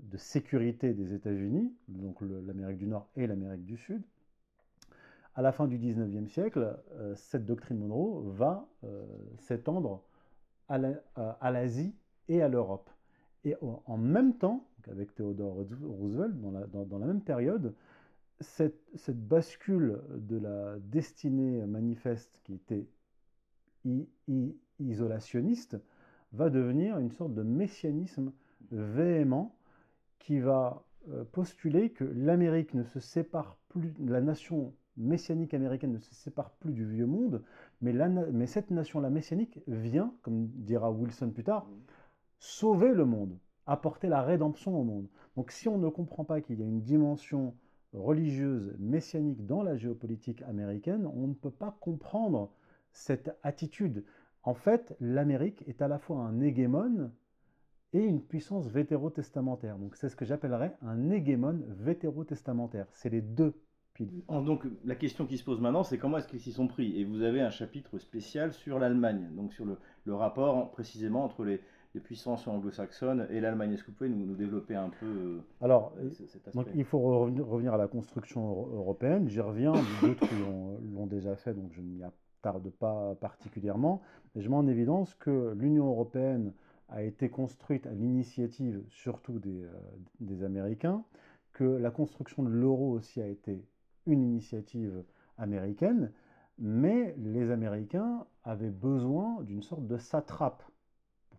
de 0.00 0.16
sécurité 0.18 0.92
des 0.92 1.14
États-Unis, 1.14 1.74
donc 1.88 2.20
l'Amérique 2.20 2.78
du 2.78 2.86
Nord 2.86 3.08
et 3.16 3.26
l'Amérique 3.26 3.64
du 3.64 3.76
Sud. 3.76 4.02
À 5.34 5.42
la 5.42 5.52
fin 5.52 5.66
du 5.66 5.78
XIXe 5.78 6.30
siècle, 6.30 6.78
cette 7.16 7.44
doctrine 7.44 7.78
Monroe 7.78 8.22
va 8.30 8.68
s'étendre 9.38 10.02
à 10.68 11.50
l'Asie 11.50 11.94
et 12.28 12.42
à 12.42 12.48
l'Europe. 12.48 12.90
Et 13.44 13.56
en 13.60 13.96
même 13.98 14.36
temps, 14.36 14.66
avec 14.90 15.14
Theodore 15.14 15.64
Roosevelt, 15.82 16.40
dans 16.40 16.98
la, 16.98 17.06
même 17.06 17.20
période, 17.20 17.74
cette, 18.40 18.76
bascule 19.10 20.00
de 20.10 20.38
la 20.38 20.78
destinée 20.78 21.64
manifeste 21.66 22.40
qui 22.44 22.54
était 22.54 22.86
isolationniste 24.80 25.76
va 26.32 26.50
devenir 26.50 26.98
une 26.98 27.10
sorte 27.10 27.34
de 27.34 27.42
messianisme 27.42 28.32
véhément 28.70 29.56
qui 30.18 30.40
va 30.40 30.84
euh, 31.10 31.24
postuler 31.24 31.90
que 31.90 32.04
l'Amérique 32.04 32.74
ne 32.74 32.82
se 32.82 32.98
sépare 32.98 33.58
la 33.98 34.20
nation 34.20 34.74
messianique 34.96 35.54
américaine 35.54 35.92
ne 35.92 35.98
se 35.98 36.14
sépare 36.14 36.50
plus 36.52 36.72
du 36.72 36.86
vieux 36.86 37.06
monde, 37.06 37.42
mais, 37.80 37.92
mais 38.32 38.46
cette 38.46 38.70
nation-là 38.70 39.10
messianique 39.10 39.60
vient, 39.66 40.14
comme 40.22 40.46
dira 40.48 40.90
Wilson 40.90 41.30
plus 41.30 41.44
tard, 41.44 41.66
sauver 42.38 42.92
le 42.92 43.04
monde 43.04 43.38
apporter 43.66 44.08
la 44.08 44.22
rédemption 44.22 44.78
au 44.78 44.84
monde. 44.84 45.08
Donc 45.36 45.50
si 45.50 45.68
on 45.68 45.78
ne 45.78 45.88
comprend 45.88 46.24
pas 46.24 46.40
qu'il 46.40 46.60
y 46.60 46.62
a 46.62 46.66
une 46.66 46.82
dimension 46.82 47.54
religieuse, 47.92 48.74
messianique 48.78 49.46
dans 49.46 49.62
la 49.62 49.76
géopolitique 49.76 50.42
américaine, 50.42 51.06
on 51.06 51.28
ne 51.28 51.34
peut 51.34 51.50
pas 51.50 51.76
comprendre 51.80 52.50
cette 52.92 53.36
attitude. 53.42 54.04
En 54.42 54.54
fait, 54.54 54.96
l'Amérique 55.00 55.64
est 55.66 55.80
à 55.80 55.88
la 55.88 55.98
fois 55.98 56.18
un 56.18 56.40
hégémone 56.40 57.12
et 57.94 58.04
une 58.04 58.20
puissance 58.20 58.68
vétérotestamentaire. 58.68 59.78
Donc 59.78 59.96
c'est 59.96 60.10
ce 60.10 60.16
que 60.16 60.26
j'appellerais 60.26 60.76
un 60.82 61.10
hégémone 61.10 61.64
vétérotestamentaire. 61.78 62.86
C'est 62.90 63.08
les 63.08 63.22
deux 63.22 63.54
piles. 63.94 64.22
Donc 64.28 64.64
la 64.84 64.96
question 64.96 65.24
qui 65.24 65.38
se 65.38 65.44
pose 65.44 65.60
maintenant, 65.60 65.84
c'est 65.84 65.96
comment 65.96 66.18
est-ce 66.18 66.28
qu'ils 66.28 66.40
s'y 66.40 66.52
sont 66.52 66.66
pris? 66.66 67.00
Et 67.00 67.04
vous 67.04 67.22
avez 67.22 67.40
un 67.40 67.50
chapitre 67.50 67.98
spécial 67.98 68.52
sur 68.52 68.78
l'Allemagne, 68.78 69.30
donc 69.34 69.54
sur 69.54 69.64
le 69.64 70.14
rapport 70.14 70.70
précisément 70.72 71.24
entre 71.24 71.44
les, 71.44 71.60
les 71.94 72.00
puissances 72.00 72.46
anglo-saxonnes 72.48 73.26
et 73.30 73.40
l'Allemagne. 73.40 73.72
Est-ce 73.72 73.84
que 73.84 73.90
vous 73.90 73.96
pouvez 73.96 74.10
nous, 74.10 74.34
développer 74.34 74.74
un 74.74 74.90
peu 75.00 75.06
euh, 75.06 75.40
Alors, 75.60 75.94
Donc, 76.54 76.66
il 76.74 76.84
faut 76.84 76.98
revenir 76.98 77.74
à 77.74 77.76
la 77.76 77.86
construction 77.86 78.68
européenne. 78.74 79.28
J'y 79.28 79.40
reviens, 79.40 79.72
d'autres 80.02 80.26
l'ont 80.92 81.06
déjà 81.06 81.36
fait, 81.36 81.54
donc 81.54 81.72
je 81.72 81.80
n'y 81.80 82.02
attarde 82.02 82.68
pas 82.70 83.14
particulièrement. 83.20 84.02
Mais 84.34 84.42
je 84.42 84.48
mets 84.48 84.56
en 84.56 84.66
évidence 84.66 85.14
que 85.14 85.54
l'Union 85.56 85.86
européenne 85.86 86.52
a 86.94 87.02
été 87.02 87.28
construite 87.28 87.86
à 87.86 87.92
l'initiative 87.92 88.82
surtout 88.88 89.38
des, 89.38 89.64
euh, 89.64 89.70
des 90.20 90.42
Américains, 90.42 91.04
que 91.52 91.64
la 91.64 91.90
construction 91.90 92.42
de 92.42 92.48
l'euro 92.48 92.90
aussi 92.90 93.20
a 93.20 93.28
été 93.28 93.64
une 94.06 94.22
initiative 94.22 95.04
américaine, 95.38 96.10
mais 96.58 97.14
les 97.18 97.50
Américains 97.50 98.26
avaient 98.42 98.70
besoin 98.70 99.42
d'une 99.42 99.62
sorte 99.62 99.86
de 99.86 99.98
satrape 99.98 100.62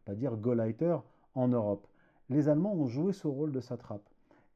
pas 0.05 0.13
dire 0.13 0.38
Gauleiter, 0.38 0.97
en 1.33 1.47
Europe. 1.47 1.88
Les 2.29 2.47
Allemands 2.47 2.74
ont 2.74 2.88
joué 2.88 3.12
ce 3.12 3.27
rôle 3.27 3.51
de 3.51 3.59
satrape. 3.59 4.07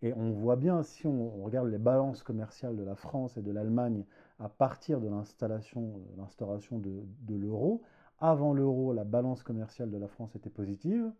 Et 0.02 0.14
on 0.14 0.32
voit 0.32 0.56
bien, 0.56 0.82
si 0.82 1.08
on 1.08 1.44
regarde 1.44 1.68
les 1.68 1.78
balances 1.78 2.24
commerciales 2.24 2.78
de 2.78 2.84
la 2.84 2.96
France 2.96 3.36
et 3.36 3.42
de 3.42 3.52
l'Allemagne 3.52 4.06
à 4.40 4.48
partir 4.48 5.02
de 5.02 5.10
l'installation, 5.10 6.00
l'instauration 6.18 6.80
de, 6.80 7.36
l'euro, 7.36 7.82
avant 8.22 8.54
l'euro, 8.54 8.94
la 8.94 9.04
balance 9.04 9.44
commerciale 9.44 9.92
de 9.92 9.98
la 9.98 10.08
France 10.08 10.36
était 10.36 10.50
positive 10.50 11.12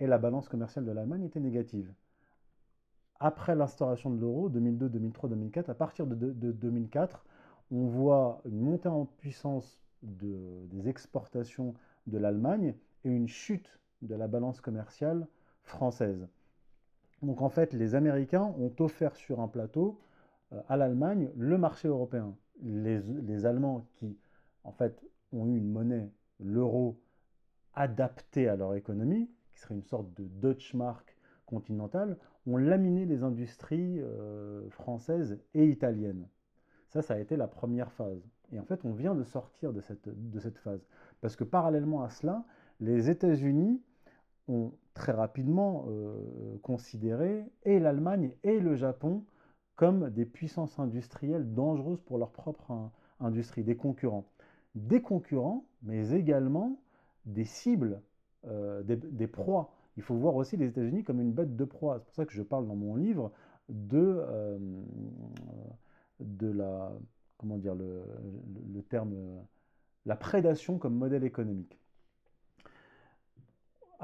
et 0.00 0.06
la 0.06 0.18
balance 0.18 0.48
commerciale 0.48 0.84
de 0.84 0.92
l'Allemagne 0.92 1.24
était 1.24 1.40
négative. 1.40 1.92
Après 3.20 3.54
l'instauration 3.54 4.10
de 4.10 4.18
l'euro, 4.20 4.48
2002, 4.48 4.88
2003, 4.88 5.30
2004, 5.30 5.70
à 5.70 5.74
partir 5.74 6.06
de, 6.06 6.32
2004, 6.32 7.24
on 7.70 7.86
voit 7.86 8.42
une 8.44 8.60
montée 8.60 8.88
en 8.88 9.06
puissance 9.06 9.80
des 10.02 10.88
exportations 10.88 11.74
de 12.06 12.18
l'Allemagne 12.18 12.74
et 13.04 13.10
une 13.10 13.28
chute 13.28 13.78
de 14.02 14.14
la 14.14 14.28
balance 14.28 14.60
commerciale 14.60 15.26
française. 15.62 16.28
Donc 17.22 17.40
en 17.40 17.48
fait, 17.48 17.72
les 17.72 17.94
Américains 17.94 18.54
ont 18.58 18.72
offert 18.80 19.16
sur 19.16 19.40
un 19.40 19.48
plateau 19.48 19.98
euh, 20.52 20.60
à 20.68 20.76
l'Allemagne 20.76 21.30
le 21.36 21.58
marché 21.58 21.88
européen. 21.88 22.36
Les, 22.62 23.46
Allemands 23.46 23.86
qui, 23.94 24.16
en 24.62 24.72
fait, 24.72 25.04
ont 25.32 25.46
eu 25.46 25.56
une 25.56 25.70
monnaie, 25.70 26.10
l'euro, 26.40 27.00
adaptée 27.74 28.48
à 28.48 28.56
leur 28.56 28.74
économie, 28.74 29.30
qui 29.52 29.60
serait 29.60 29.74
une 29.74 29.82
sorte 29.82 30.12
de 30.14 30.24
Deutsche 30.24 30.74
Mark 30.74 31.16
continentale, 31.46 32.18
ont 32.46 32.56
laminé 32.56 33.06
les 33.06 33.22
industries 33.22 34.00
euh, 34.00 34.68
françaises 34.70 35.38
et 35.54 35.66
italiennes. 35.66 36.28
Ça, 36.88 37.02
ça 37.02 37.14
a 37.14 37.18
été 37.18 37.36
la 37.36 37.48
première 37.48 37.90
phase. 37.92 38.22
Et 38.52 38.60
en 38.60 38.64
fait, 38.64 38.84
on 38.84 38.92
vient 38.92 39.14
de 39.14 39.24
sortir 39.24 39.72
de 39.72 39.80
cette, 39.80 40.08
de 40.08 40.38
cette 40.38 40.58
phase. 40.58 40.86
Parce 41.20 41.36
que 41.36 41.44
parallèlement 41.44 42.02
à 42.02 42.10
cela, 42.10 42.44
les 42.80 43.10
États-Unis 43.10 43.82
ont 44.48 44.72
très 44.92 45.12
rapidement 45.12 45.86
euh, 45.88 46.58
considéré 46.62 47.50
et 47.64 47.80
l'Allemagne 47.80 48.36
et 48.42 48.60
le 48.60 48.76
Japon 48.76 49.24
comme 49.74 50.10
des 50.10 50.26
puissances 50.26 50.78
industrielles 50.78 51.52
dangereuses 51.52 52.00
pour 52.02 52.18
leur 52.18 52.30
propre 52.30 52.90
industrie, 53.20 53.64
des 53.64 53.76
concurrents. 53.76 54.26
Des 54.74 55.00
concurrents, 55.00 55.64
mais 55.82 56.12
également 56.12 56.78
des 57.26 57.44
cibles, 57.44 58.02
euh, 58.46 58.82
des, 58.82 59.26
proies. 59.26 59.70
Il 59.96 60.02
faut 60.02 60.16
voir 60.16 60.34
aussi 60.34 60.56
les 60.56 60.66
États-Unis 60.66 61.04
comme 61.04 61.20
une 61.20 61.32
bête 61.32 61.56
de 61.56 61.64
proie. 61.64 61.98
C'est 61.98 62.04
pour 62.06 62.14
ça 62.14 62.26
que 62.26 62.32
je 62.32 62.42
parle 62.42 62.66
dans 62.66 62.74
mon 62.74 62.96
livre 62.96 63.32
de, 63.68 64.22
euh, 64.28 64.58
de 66.20 66.48
la, 66.48 66.92
comment 67.38 67.56
dire, 67.56 67.74
le 67.74 68.82
terme, 68.88 69.14
la 70.06 70.16
prédation 70.16 70.78
comme 70.78 70.94
modèle 70.94 71.24
économique 71.24 71.78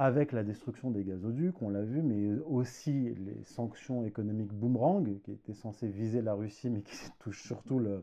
avec 0.00 0.32
la 0.32 0.42
destruction 0.42 0.90
des 0.90 1.04
gazoducs, 1.04 1.60
on 1.60 1.68
l'a 1.68 1.82
vu, 1.82 2.00
mais 2.00 2.38
aussi 2.46 3.14
les 3.16 3.44
sanctions 3.44 4.02
économiques 4.02 4.52
boomerang, 4.52 5.20
qui 5.20 5.32
étaient 5.32 5.52
censées 5.52 5.88
viser 5.88 6.22
la 6.22 6.32
Russie, 6.32 6.70
mais 6.70 6.80
qui 6.80 6.96
touchent 7.18 7.42
surtout, 7.42 7.78
le, 7.78 8.02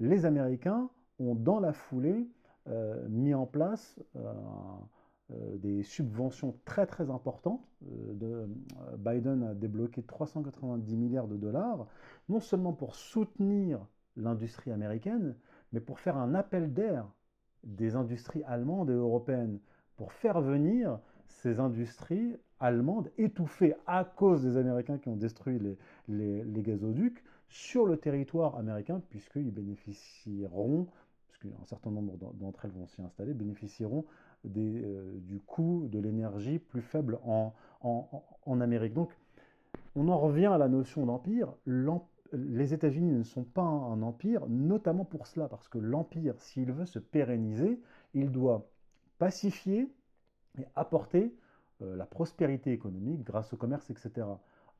les 0.00 0.26
Américains 0.26 0.90
ont 1.18 1.34
dans 1.34 1.60
la 1.60 1.72
foulée 1.72 2.28
euh, 2.68 3.06
mis 3.08 3.34
en 3.34 3.46
place 3.46 3.98
euh, 4.16 4.32
euh, 5.32 5.56
des 5.58 5.82
subventions 5.82 6.56
très 6.64 6.86
très 6.86 7.10
importantes. 7.10 7.66
De, 7.82 8.48
Biden 8.98 9.42
a 9.44 9.54
débloqué 9.54 10.02
390 10.02 10.96
milliards 10.96 11.28
de 11.28 11.36
dollars, 11.36 11.86
non 12.28 12.40
seulement 12.40 12.72
pour 12.72 12.94
soutenir 12.94 13.86
l'industrie 14.16 14.72
américaine, 14.72 15.36
mais 15.72 15.80
pour 15.80 16.00
faire 16.00 16.16
un 16.16 16.34
appel 16.34 16.72
d'air 16.72 17.06
des 17.64 17.96
industries 17.96 18.42
allemandes 18.44 18.90
et 18.90 18.94
européennes 18.94 19.58
pour 19.96 20.12
faire 20.12 20.40
venir 20.40 20.98
ces 21.26 21.58
industries 21.58 22.36
allemandes 22.60 23.10
étouffées 23.18 23.74
à 23.86 24.04
cause 24.04 24.42
des 24.42 24.56
Américains 24.56 24.98
qui 24.98 25.08
ont 25.08 25.16
détruit 25.16 25.60
les, 26.08 26.44
gazoducs 26.62 27.22
sur 27.48 27.86
le 27.86 27.96
territoire 27.96 28.56
américain, 28.56 29.00
puisqu'ils 29.10 29.50
bénéficieront, 29.50 30.86
puisqu'un 31.28 31.56
certain 31.64 31.90
nombre 31.90 32.16
d'entre 32.34 32.64
elles 32.64 32.72
vont 32.72 32.86
s'y 32.86 33.02
installer, 33.02 33.34
bénéficieront 33.34 34.04
des, 34.44 34.82
euh, 34.84 35.18
du 35.20 35.40
coût 35.40 35.88
de 35.90 35.98
l'énergie 35.98 36.58
plus 36.58 36.82
faible 36.82 37.18
en, 37.24 37.54
en, 37.82 38.24
en 38.44 38.60
Amérique. 38.60 38.94
Donc, 38.94 39.10
on 39.94 40.08
en 40.08 40.18
revient 40.18 40.46
à 40.46 40.58
la 40.58 40.68
notion 40.68 41.06
d'empire. 41.06 41.54
Les 42.32 42.74
États-Unis 42.74 43.12
ne 43.12 43.22
sont 43.22 43.44
pas 43.44 43.62
un 43.62 44.02
empire, 44.02 44.46
notamment 44.48 45.04
pour 45.04 45.26
cela, 45.26 45.48
parce 45.48 45.68
que 45.68 45.78
l'empire, 45.78 46.34
s'il 46.40 46.72
veut 46.72 46.84
se 46.84 46.98
pérenniser, 46.98 47.80
il 48.14 48.30
doit 48.30 48.68
pacifier 49.18 49.88
et 50.58 50.66
apporter 50.74 51.34
euh, 51.82 51.96
la 51.96 52.06
prospérité 52.06 52.72
économique 52.72 53.22
grâce 53.22 53.52
au 53.52 53.56
commerce, 53.56 53.90
etc. 53.90 54.26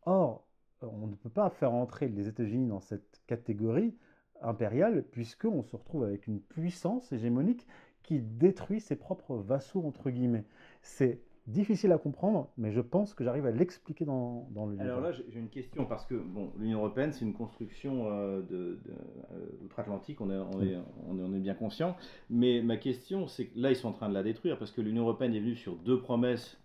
Or, 0.04 0.44
on 0.82 1.06
ne 1.06 1.14
peut 1.14 1.30
pas 1.30 1.50
faire 1.50 1.72
entrer 1.72 2.08
les 2.08 2.28
États-Unis 2.28 2.68
dans 2.68 2.80
cette 2.80 3.20
catégorie 3.26 3.94
impériale, 4.42 5.04
puisqu'on 5.10 5.62
se 5.62 5.76
retrouve 5.76 6.04
avec 6.04 6.26
une 6.26 6.40
puissance 6.40 7.12
hégémonique 7.12 7.66
qui 8.02 8.20
détruit 8.20 8.80
ses 8.80 8.96
propres 8.96 9.36
vassaux, 9.36 9.82
entre 9.84 10.10
guillemets. 10.10 10.44
C'est 10.82 11.20
difficile 11.46 11.92
à 11.92 11.98
comprendre, 11.98 12.50
mais 12.56 12.72
je 12.72 12.80
pense 12.80 13.14
que 13.14 13.24
j'arrive 13.24 13.46
à 13.46 13.50
l'expliquer 13.50 14.04
dans, 14.04 14.48
dans, 14.50 14.66
le. 14.66 14.78
Alors 14.80 15.00
là, 15.00 15.12
j'ai 15.12 15.38
une 15.38 15.48
question, 15.48 15.84
parce 15.84 16.04
que 16.04 16.14
bon, 16.14 16.52
l'Union 16.58 16.78
européenne, 16.80 17.12
c'est 17.12 17.24
une 17.24 17.34
construction 17.34 18.06
euh, 18.06 18.42
de, 18.42 18.78
euh, 18.88 19.64
outre-Atlantique, 19.64 20.20
on, 20.20 20.30
on, 20.30 21.18
on, 21.18 21.34
est 21.34 21.38
bien 21.40 21.54
conscient, 21.54 21.96
mais 22.30 22.62
ma 22.62 22.76
question, 22.76 23.26
c'est 23.26 23.46
que 23.46 23.58
là, 23.58 23.70
ils 23.70 23.76
sont 23.76 23.88
en 23.88 23.92
train 23.92 24.08
de 24.08 24.14
la 24.14 24.22
détruire, 24.22 24.58
parce 24.58 24.72
que 24.72 24.80
l'Union 24.80 25.02
européenne 25.02 25.34
est 25.34 25.40
venue 25.40 25.56
sur 25.56 25.76
deux 25.76 26.00
promesses, 26.00 26.58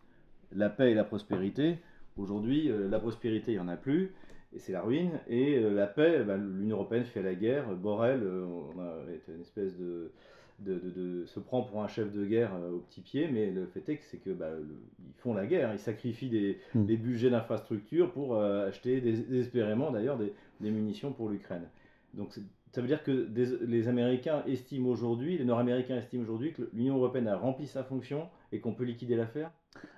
la 0.51 0.69
paix 0.69 0.91
et 0.91 0.95
la 0.95 1.03
prospérité. 1.03 1.77
Aujourd'hui, 2.17 2.69
euh, 2.69 2.89
la 2.89 2.99
prospérité, 2.99 3.53
il 3.53 3.55
n'y 3.55 3.61
en 3.61 3.67
a 3.67 3.77
plus, 3.77 4.13
et 4.53 4.59
c'est 4.59 4.73
la 4.73 4.81
ruine, 4.81 5.19
et 5.27 5.59
la 5.59 5.87
paix, 5.87 6.23
ben, 6.23 6.37
l'Union 6.37 6.77
européenne 6.77 7.05
fait 7.05 7.21
la 7.21 7.35
guerre, 7.35 7.73
Borrell, 7.75 8.21
a 8.79 9.11
été 9.13 9.31
une 9.31 9.41
espèce 9.41 9.77
de 9.77 10.11
de, 10.63 11.25
se 11.25 11.39
prend 11.39 11.63
pour 11.63 11.81
un 11.81 11.87
chef 11.87 12.11
de 12.11 12.25
guerre 12.25 12.53
euh, 12.55 12.73
au 12.73 12.79
petit 12.79 13.01
pied, 13.01 13.27
mais 13.27 13.49
le 13.49 13.65
fait 13.65 13.87
est 13.89 13.97
que 13.97 14.03
c'est 14.05 14.17
que 14.17 14.29
bah, 14.29 14.51
ils 14.99 15.21
font 15.21 15.33
la 15.33 15.45
guerre, 15.45 15.71
ils 15.73 15.79
sacrifient 15.79 16.29
des, 16.29 16.59
hmm. 16.75 16.85
budgets 16.85 17.29
d'infrastructure 17.29 18.11
pour 18.11 18.35
euh, 18.35 18.67
acheter 18.67 19.01
désespérément 19.01 19.91
d'ailleurs 19.91 20.17
des, 20.17 20.33
munitions 20.71 21.11
pour 21.11 21.29
l'Ukraine. 21.29 21.67
Donc 22.13 22.37
ça 22.71 22.81
veut 22.81 22.87
dire 22.87 23.03
que 23.03 23.27
les 23.65 23.87
Américains 23.87 24.43
estiment 24.45 24.89
aujourd'hui, 24.89 25.37
les 25.37 25.45
Nord-Américains 25.45 25.97
estiment 25.97 26.21
aujourd'hui 26.21 26.53
que 26.53 26.69
l'Union 26.73 26.97
européenne 26.97 27.27
a 27.27 27.35
rempli 27.35 27.65
sa 27.65 27.83
fonction 27.83 28.29
et 28.51 28.59
qu'on 28.59 28.73
peut 28.73 28.83
liquider 28.83 29.15
l'affaire? 29.15 29.51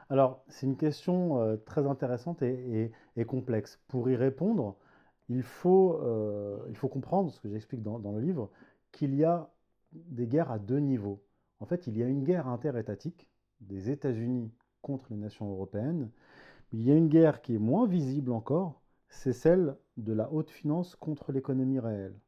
Alors 0.10 0.44
c'est 0.48 0.66
une 0.66 0.78
question 0.78 1.40
euh, 1.40 1.58
très 1.58 1.88
intéressante 1.88 2.42
et, 2.42 2.92
complexe. 3.28 3.80
Pour 3.88 4.10
y 4.10 4.16
répondre, 4.16 4.76
il 5.30 5.44
faut, 5.44 6.00
faut 6.74 6.90
comprendre, 6.90 7.32
ce 7.32 7.40
que 7.40 7.50
j'explique 7.50 7.82
dans, 7.82 7.98
le 7.98 8.20
livre, 8.20 8.50
qu'il 8.92 9.16
y 9.16 9.24
a 9.24 9.50
des 9.94 10.28
guerres 10.28 10.52
à 10.52 10.60
deux 10.60 10.80
niveaux. 10.80 11.24
En 11.60 11.66
fait, 11.66 11.88
il 11.88 11.98
y 11.98 12.04
a 12.04 12.08
une 12.08 12.24
guerre 12.24 12.48
interétatique 12.48 13.30
des 13.62 13.90
États-Unis 13.90 14.52
contre 14.82 15.06
les 15.12 15.16
nations 15.16 15.50
européennes, 15.50 16.10
il 16.74 16.82
y 16.82 16.92
a 16.92 16.96
une 16.96 17.08
guerre 17.08 17.42
qui 17.42 17.56
est 17.56 17.60
moins 17.60 17.88
visible 17.88 18.32
encore, 18.32 18.82
c'est 19.08 19.32
celle 19.32 19.78
de 19.98 20.12
la 20.12 20.32
haute 20.32 20.50
finance 20.50 20.96
contre 20.96 21.32
l'économie 21.32 21.80
réelle. 21.80 22.20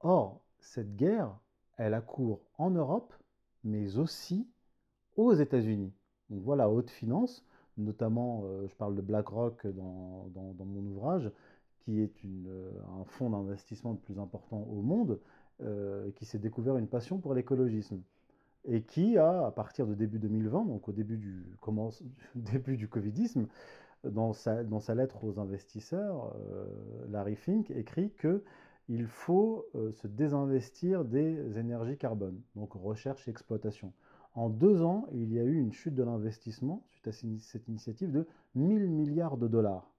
Or, 0.00 0.42
cette 0.58 0.96
guerre, 0.96 1.34
elle 1.78 1.94
a 1.94 2.02
cours 2.02 2.42
en 2.58 2.70
Europe, 2.70 3.14
mais 3.64 3.96
aussi 3.96 4.46
aux 5.16 5.32
États-Unis. 5.32 5.92
Donc 6.30 6.42
voilà, 6.42 6.70
haute 6.70 6.90
finance, 6.90 7.44
notamment, 7.76 8.42
euh, 8.44 8.66
je 8.68 8.74
parle 8.76 8.94
de 8.94 9.00
BlackRock 9.00 9.66
dans, 9.66 10.30
mon 10.64 10.86
ouvrage, 10.86 11.30
qui 11.80 12.00
est 12.00 12.12
euh, 12.24 12.70
un 13.00 13.04
fonds 13.04 13.30
d'investissement 13.30 13.92
le 13.92 13.98
plus 13.98 14.18
important 14.18 14.66
au 14.70 14.82
monde, 14.82 15.18
euh, 15.62 16.10
qui 16.16 16.24
s'est 16.24 16.38
découvert 16.38 16.76
une 16.76 16.86
passion 16.86 17.18
pour 17.18 17.34
l'écologisme 17.34 18.00
et 18.66 18.82
qui 18.82 19.16
a, 19.16 19.46
à 19.46 19.50
partir 19.50 19.86
de 19.86 19.94
début 19.94 20.18
2020, 20.18 20.66
donc 20.66 20.88
au 20.88 20.92
début 20.92 21.16
du, 21.16 21.46
début 22.34 22.76
du 22.76 22.88
Covidisme, 22.88 23.46
dans 24.04 24.32
sa, 24.32 24.64
dans 24.64 24.80
sa 24.80 24.94
lettre 24.94 25.24
aux 25.24 25.38
investisseurs, 25.38 26.34
euh, 26.36 26.66
Larry 27.08 27.36
Fink 27.36 27.70
écrit 27.70 28.10
que 28.12 28.42
il 28.88 29.06
faut 29.06 29.66
se 29.72 30.08
désinvestir 30.08 31.04
des 31.04 31.58
énergies 31.58 31.96
carbone, 31.96 32.40
donc 32.56 32.72
recherche 32.72 33.28
et 33.28 33.30
exploitation. 33.30 33.92
En 34.34 34.48
deux 34.48 34.82
ans, 34.82 35.06
il 35.12 35.32
y 35.32 35.38
a 35.40 35.44
eu 35.44 35.58
une 35.58 35.72
chute 35.72 35.94
de 35.94 36.02
l'investissement 36.02 36.84
suite 36.90 37.08
à 37.08 37.12
cette 37.12 37.68
initiative 37.68 38.12
de 38.12 38.26
1000 38.54 38.88
milliards 38.88 39.36
de 39.36 39.48
dollars. 39.48 39.92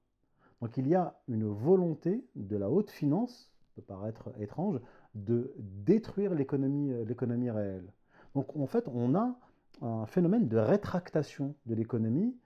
Donc 0.61 0.77
il 0.77 0.87
y 0.87 0.95
a 0.95 1.19
une 1.27 1.45
volonté 1.45 2.23
de 2.35 2.55
la 2.55 2.69
haute 2.69 2.91
finance, 2.91 3.51
peut 3.75 3.81
paraître 3.81 4.29
étrange, 4.39 4.79
de 5.15 5.53
détruire 5.57 6.33
l'économie, 6.33 6.91
euh, 6.91 7.03
l'économie 7.03 7.49
réelle. 7.49 7.91
Donc 8.35 8.55
en 8.55 8.67
fait, 8.67 8.87
on 8.87 9.15
a 9.15 9.35
un 9.81 10.05
phénomène 10.05 10.47
de 10.47 10.57
rétractation 10.57 11.55
de 11.65 11.75
l'économie 11.75 12.37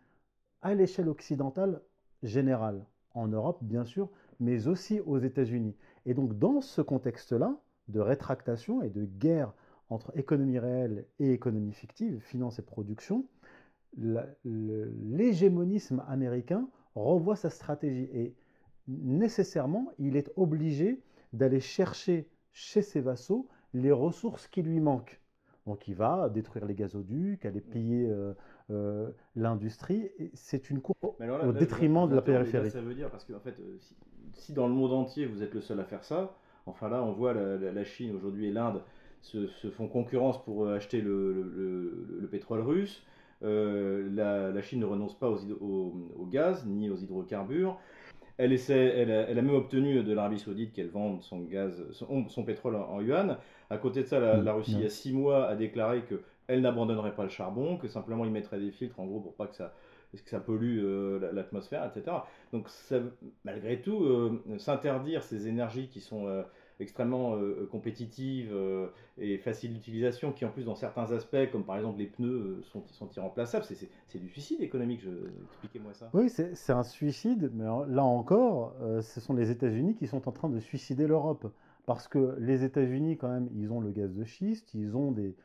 à 0.62 0.74
l'échelle 0.74 1.10
occidentale 1.10 1.82
générale, 2.24 2.86
en 3.13 3.28
Europe 3.28 3.60
bien 3.62 3.86
sûr, 3.86 4.10
mais 4.39 4.67
aussi 4.67 5.00
aux 5.02 5.19
États-Unis. 5.19 5.76
Et 6.06 6.13
donc 6.13 6.39
dans 6.39 6.62
ce 6.62 6.82
contexte-là, 6.82 7.58
de 7.88 8.00
rétractation 8.00 8.82
et 8.82 8.89
de 8.89 9.06
guerre 9.06 9.54
entre 9.89 10.17
économie 10.17 10.60
réelle 10.60 11.06
et 11.19 11.32
économie 11.32 11.74
fictive, 11.74 12.19
finance 12.19 12.60
et 12.60 12.63
production, 12.63 13.26
l'hégémonisme 14.43 16.04
américain 16.08 16.67
revoit 16.95 17.36
sa 17.36 17.50
stratégie 17.50 18.10
et 18.13 18.36
nécessairement 18.88 19.91
il 20.00 20.17
est 20.17 20.32
obligé 20.36 21.02
d'aller 21.34 21.60
chercher 21.60 22.30
chez 22.52 22.82
ses 22.82 23.02
vassaux 23.02 23.48
les 23.74 23.91
ressources 23.91 24.48
qui 24.48 24.62
lui 24.62 24.80
manquent. 24.80 25.19
Donc 25.65 25.88
il 25.88 25.95
va 25.95 26.30
détruire 26.30 26.65
les 26.65 26.76
gazoducs, 26.76 27.45
aller 27.45 27.60
piller 27.60 28.08
euh, 28.08 28.34
euh, 28.69 29.10
l'industrie. 29.36 30.12
C'est 30.34 30.69
une 30.69 30.80
course 30.80 31.00
au 31.02 31.52
détriment 31.52 32.08
de 32.08 32.15
la 32.15 32.21
périphérie. 32.21 32.69
ça 32.69 32.82
veut 32.82 32.93
dire, 32.93 33.10
parce 33.10 33.26
que 33.26 33.34
en 33.34 33.39
fait, 33.39 33.60
euh, 33.60 33.78
si, 34.34 34.54
dans 34.54 34.67
le 34.67 34.74
monde 34.74 34.93
entier 34.93 35.26
vous 35.26 35.41
êtes 35.41 35.54
le 35.54 35.62
seul 35.62 35.80
à 35.80 35.84
faire 35.84 36.04
ça, 36.04 36.38
enfin 36.67 36.89
là 36.89 37.04
on 37.04 37.13
voit 37.13 37.34
la, 37.34 37.84
Chine 37.84 38.15
aujourd'hui 38.15 38.48
et 38.48 38.52
l'Inde 38.52 38.82
se, 39.26 39.70
font 39.70 39.88
concurrence 39.88 40.44
pour 40.44 40.70
acheter 40.70 41.02
le, 41.02 42.28
pétrole 42.32 42.62
russe. 42.62 43.04
la, 43.42 44.62
Chine 44.62 44.80
ne 44.80 44.86
renonce 44.86 45.18
pas 45.18 45.30
au, 45.30 46.28
gaz 46.32 46.66
ni 46.66 46.90
aux 46.90 46.98
hydrocarbures. 46.98 47.78
Elle, 48.38 48.52
essaie, 48.52 48.88
elle, 48.98 49.12
a, 49.12 49.42
même 49.42 49.56
obtenu 49.56 50.04
de 50.04 50.14
l'Arabie 50.14 50.40
Saoudite 50.40 50.74
qu'elle 50.74 50.90
vende 50.90 51.22
son 51.22 51.40
gaz, 51.40 51.84
son, 51.92 52.44
pétrole 52.44 52.76
en, 52.76 53.02
yuan. 53.02 53.38
À 53.70 53.78
côté 53.78 54.02
de 54.04 54.08
ça, 54.08 54.20
la, 54.20 54.38
mm, 54.38 54.50
Russie, 54.50 54.74
il 54.74 54.82
y 54.82 54.86
a 54.86 54.90
six 54.90 55.14
mois, 55.14 55.48
a 55.48 55.56
déclaré 55.56 56.04
qu'elle 56.04 56.62
n'abandonnerait 56.62 57.16
pas 57.16 57.24
le 57.24 57.30
charbon, 57.30 57.78
que 57.78 57.88
simplement 57.88 58.26
il 58.26 58.32
mettrait 58.32 58.60
des 58.60 58.72
filtres, 58.72 59.00
en 59.00 59.06
gros, 59.06 59.22
pour 59.22 59.36
pas 59.36 59.48
que 59.48 59.56
ça, 59.56 59.74
que 60.24 60.30
ça 60.30 60.40
pollue 60.40 60.80
euh, 60.84 61.32
l'atmosphère, 61.34 61.86
etc. 61.86 62.18
Donc, 62.52 62.70
malgré 63.44 63.82
tout, 63.82 64.04
euh, 64.04 64.42
s'interdire 64.58 65.24
ces 65.24 65.48
énergies 65.48 65.88
qui 65.88 66.02
sont 66.02 66.28
euh, 66.28 66.44
extrêmement 66.80 67.36
euh, 67.36 67.62
euh, 67.62 67.68
compétitive 67.72 68.50
euh, 68.54 68.88
et 69.18 69.38
facile 69.38 69.74
d'utilisation, 69.74 70.32
qui 70.32 70.46
en 70.46 70.50
plus 70.50 70.66
dans 70.66 70.76
certains 70.76 71.12
aspects, 71.12 71.50
comme 71.52 71.64
par 71.64 71.78
exemple 71.78 72.00
les 72.00 72.08
pneus, 72.08 72.62
sont, 72.64 72.84
sont 72.88 73.10
irremplaçables. 73.16 73.66
C'est 73.66 74.20
du 74.20 74.30
suicide 74.30 74.62
économique, 74.62 75.02
expliquez-moi 75.52 75.94
ça. 75.94 76.10
Oui, 76.14 76.30
c'est 76.30 76.74
un 76.74 76.84
suicide, 76.84 77.52
mais 77.54 77.64
là 77.64 78.04
encore, 78.04 78.76
ce 79.02 79.20
sont 79.22 79.34
les 79.34 79.52
États-Unis 79.52 79.96
qui 79.96 80.08
sont 80.08 80.28
en 80.28 80.32
train 80.32 80.50
de 80.50 80.60
suicider 80.60 81.08
l'Europe. 81.08 81.52
Parce 81.86 82.08
que 82.08 82.36
les 82.40 82.64
États-Unis, 82.64 83.16
quand 83.16 83.30
même, 83.30 83.48
ils 83.54 83.72
ont 83.72 83.80
le 83.80 83.92
gaz 83.92 84.12
de 84.12 84.24
schiste, 84.24 84.74
ils 84.74 84.98
ont, 84.98 85.12
des, 85.12 85.36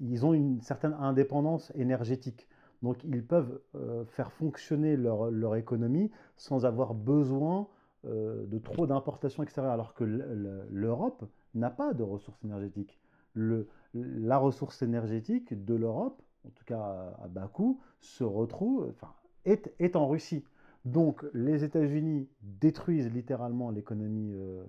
ils 0.00 0.24
ont 0.24 0.32
une 0.32 0.60
certaine 0.60 0.94
indépendance 1.00 1.72
énergétique. 1.74 2.46
Donc 2.82 3.02
ils 3.04 3.24
peuvent 3.24 3.60
faire 4.06 4.30
fonctionner 4.32 4.96
leur, 4.96 5.30
leur, 5.30 5.56
économie 5.56 6.10
sans 6.36 6.64
avoir 6.66 6.94
besoin 6.94 7.66
de 8.06 8.58
trop 8.58 8.86
d'importations 8.86 9.42
extérieures, 9.42 9.72
alors 9.72 9.94
que 9.94 10.04
l'Europe 10.04 11.24
n'a 11.54 11.70
pas 11.70 11.92
de 11.94 12.02
ressources 12.02 12.42
énergétiques. 12.44 13.00
la 13.34 14.38
ressource 14.38 14.82
énergétique 14.82 15.64
de 15.64 15.74
l'Europe, 15.74 16.22
en 16.46 16.50
tout 16.50 16.64
cas 16.64 17.14
à, 17.22 17.28
bas 17.28 17.48
coût, 17.48 17.80
se 18.00 18.24
retrouve, 18.24 18.88
enfin, 18.90 19.12
est, 19.44 19.96
en 19.96 20.06
Russie. 20.08 20.44
Donc 20.84 21.24
les 21.34 21.64
États-Unis 21.64 22.28
détruisent 22.42 23.12
littéralement 23.12 23.70
l'économie 23.70 24.34
euh, 24.34 24.64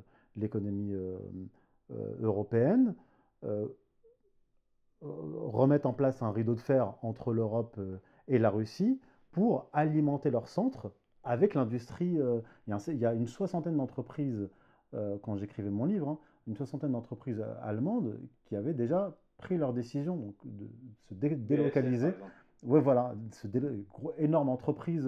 euh, 1.91 2.15
européenne, 2.21 2.95
remettent 5.02 5.86
en 5.86 5.93
place 5.93 6.23
un 6.23 6.32
rideau 6.32 6.56
de 6.56 6.60
fer 6.60 6.95
entre 7.04 7.32
l'Europe 7.32 7.80
et 8.28 8.39
la 8.39 8.50
Russie 8.50 9.00
pour 9.32 9.69
alimenter 9.73 10.32
leur 10.32 10.47
centre 10.47 10.91
avec 11.27 11.53
l'industrie. 11.53 12.19
Euh, 12.19 12.39
il, 12.67 12.97
y 12.97 13.05
a 13.05 13.13
une 13.13 13.27
soixantaine 13.27 13.77
d'entreprises, 13.77 14.49
euh, 14.93 15.17
quand 15.21 15.37
j'écrivais 15.37 15.69
mon 15.69 15.85
livre, 15.85 16.09
hein, 16.09 16.19
une 16.47 16.55
soixantaine 16.55 16.93
d'entreprises 16.93 17.39
euh, 17.39 17.53
allemandes 17.61 18.17
qui 18.45 18.55
avaient 18.55 18.73
déjà 18.73 19.15
pris 19.37 19.57
leur 19.57 19.73
décision 19.73 20.15
donc, 20.15 20.35
de 20.45 20.67
se 21.09 21.13
délocaliser. 21.13 22.13
Oui, 22.63 22.79
voilà, 22.81 23.13
ce 23.33 23.47
énorme 24.17 24.49
entreprise 24.49 25.07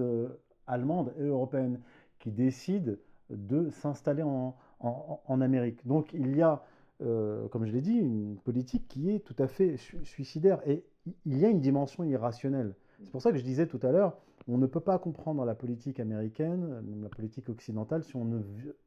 allemande 0.68 1.12
et 1.18 1.24
européenne 1.24 1.80
qui 2.20 2.30
décide 2.30 3.00
de 3.32 3.72
s'installer 3.72 4.22
en, 4.22 4.56
en, 4.80 5.42
Amérique. 5.42 5.86
Donc 5.88 6.14
il 6.14 6.36
y 6.36 6.44
a, 6.44 6.62
comme 7.00 7.66
je 7.66 7.72
l'ai 7.72 7.82
dit, 7.82 7.96
une 7.98 8.38
politique 8.38 8.88
qui 8.88 9.10
est 9.10 9.20
tout 9.22 9.36
à 9.40 9.48
fait 9.48 9.78
suicidaire 10.04 10.62
et 10.68 10.84
il 11.26 11.40
y 11.40 11.46
a 11.46 11.50
une 11.50 11.60
dimension 11.60 12.04
irrationnelle. 12.04 12.76
C'est 13.02 13.12
pour 13.12 13.24
ça 13.24 13.32
que 13.32 13.40
je 13.40 13.44
disais 13.44 13.66
tout 13.66 13.80
à 13.82 13.92
l'heure, 13.92 14.16
on 14.48 14.58
ne 14.58 14.66
peut 14.66 14.80
pas 14.80 15.00
comprendre 15.00 15.46
la 15.46 15.56
politique 15.56 16.00
américaine, 16.00 16.82
même 16.82 17.04
la 17.04 17.10
politique 17.10 17.50
occidentale, 17.50 18.04
si 18.04 18.16
on 18.16 18.26
ne, 18.26 18.42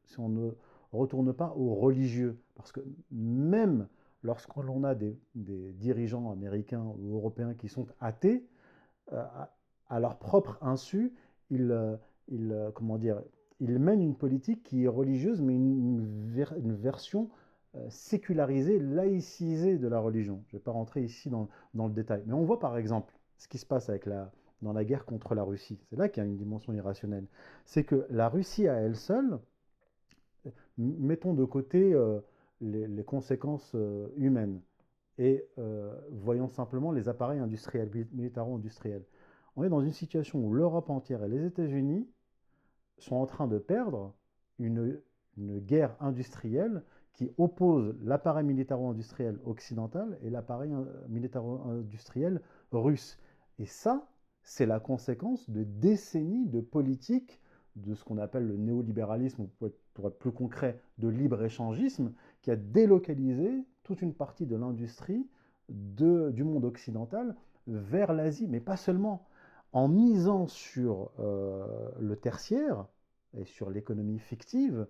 si 0.05 0.19
on 0.19 0.29
ne 0.29 0.51
retourne 0.91 1.33
pas 1.33 1.53
aux 1.55 1.75
religieux. 1.75 2.39
Parce 2.55 2.71
que 2.71 2.81
même 3.11 3.87
lorsqu'on 4.23 4.83
a 4.83 4.95
des, 4.95 5.17
dirigeants 5.35 6.31
américains 6.31 6.85
ou 6.99 7.15
européens 7.15 7.53
qui 7.53 7.67
sont 7.67 7.87
athées, 7.99 8.45
euh, 9.11 9.23
à, 9.89 9.99
leur 9.99 10.17
propre 10.17 10.57
insu, 10.61 11.13
ils, 11.49 11.71
euh, 11.71 11.97
ils, 12.29 12.51
euh, 12.51 12.71
comment 12.71 12.97
dire, 12.97 13.21
il 13.59 13.79
mène 13.79 14.01
une 14.01 14.15
politique 14.15 14.63
qui 14.63 14.83
est 14.83 14.87
religieuse, 14.87 15.41
mais 15.41 15.55
une, 15.55 16.73
version 16.75 17.29
euh, 17.75 17.85
sécularisée, 17.89 18.79
laïcisée 18.79 19.77
de 19.77 19.87
la 19.87 19.99
religion. 19.99 20.43
Je 20.47 20.55
ne 20.55 20.59
vais 20.59 20.63
pas 20.63 20.71
rentrer 20.71 21.03
ici 21.03 21.29
dans, 21.29 21.47
le 21.73 21.93
détail. 21.93 22.23
Mais 22.25 22.33
on 22.33 22.43
voit 22.43 22.59
par 22.59 22.77
exemple 22.77 23.13
ce 23.37 23.47
qui 23.47 23.57
se 23.57 23.65
passe 23.65 23.89
avec 23.89 24.05
la, 24.05 24.31
dans 24.63 24.73
la 24.73 24.83
guerre 24.83 25.05
contre 25.05 25.35
la 25.35 25.43
Russie. 25.43 25.79
C'est 25.89 25.95
là 25.95 26.09
qu'il 26.09 26.23
y 26.23 26.25
a 26.25 26.29
une 26.29 26.37
dimension 26.37 26.73
irrationnelle. 26.73 27.27
C'est 27.65 27.83
que 27.83 28.05
la 28.09 28.29
Russie 28.29 28.67
à 28.67 28.75
elle 28.75 28.95
seule, 28.95 29.39
mettons 30.77 31.33
de 31.33 31.45
côté 31.45 31.93
euh, 31.93 32.19
les, 32.61 33.03
conséquences 33.03 33.71
euh, 33.75 34.07
humaines 34.17 34.61
et 35.19 35.45
voyons 36.09 36.47
simplement 36.47 36.91
les 36.91 37.07
appareils 37.07 37.37
industriels, 37.37 37.91
militaro-industriels. 38.13 39.03
On 39.55 39.63
est 39.63 39.69
dans 39.69 39.81
une 39.81 39.91
situation 39.91 40.39
où 40.39 40.53
l'Europe 40.53 40.89
entière 40.89 41.23
et 41.23 41.27
les 41.27 41.45
États-Unis 41.45 42.07
sont 42.97 43.15
en 43.15 43.25
train 43.25 43.47
de 43.47 43.59
perdre 43.59 44.13
une, 44.59 44.99
guerre 45.37 45.95
industrielle 45.99 46.83
qui 47.13 47.31
oppose 47.37 47.95
l'appareil 48.03 48.45
militaro-industriel 48.45 49.39
occidental 49.45 50.17
et 50.23 50.29
l'appareil 50.29 50.71
militaro-industriel 51.09 52.41
russe. 52.71 53.19
Et 53.59 53.65
ça, 53.65 54.07
c'est 54.43 54.65
la 54.65 54.79
conséquence 54.79 55.49
de 55.49 55.63
décennies 55.63 56.47
de 56.47 56.61
politique 56.61 57.39
de 57.75 57.95
ce 57.95 58.03
qu'on 58.03 58.17
appelle 58.17 58.47
le 58.47 58.57
néolibéralisme, 58.57 59.43
ou 59.43 59.69
pour 59.93 60.07
être 60.07 60.19
plus 60.19 60.31
concret, 60.31 60.79
de 60.99 61.07
libre-échangisme, 61.07 62.11
qui 62.41 62.51
a 62.51 62.55
délocalisé 62.55 63.63
toute 63.83 64.01
une 64.01 64.13
partie 64.13 64.45
de 64.45 64.55
l'industrie 64.55 65.27
du 65.69 66.43
monde 66.43 66.65
occidental 66.65 67.35
vers 67.67 68.13
l'Asie, 68.13 68.47
mais 68.47 68.59
pas 68.59 68.77
seulement 68.77 69.25
en 69.71 69.87
misant 69.87 70.47
sur 70.47 71.11
euh, 71.19 71.89
le 71.99 72.15
tertiaire 72.15 72.85
et 73.35 73.45
sur 73.45 73.71
l'économie 73.71 74.19
fictive, 74.19 74.87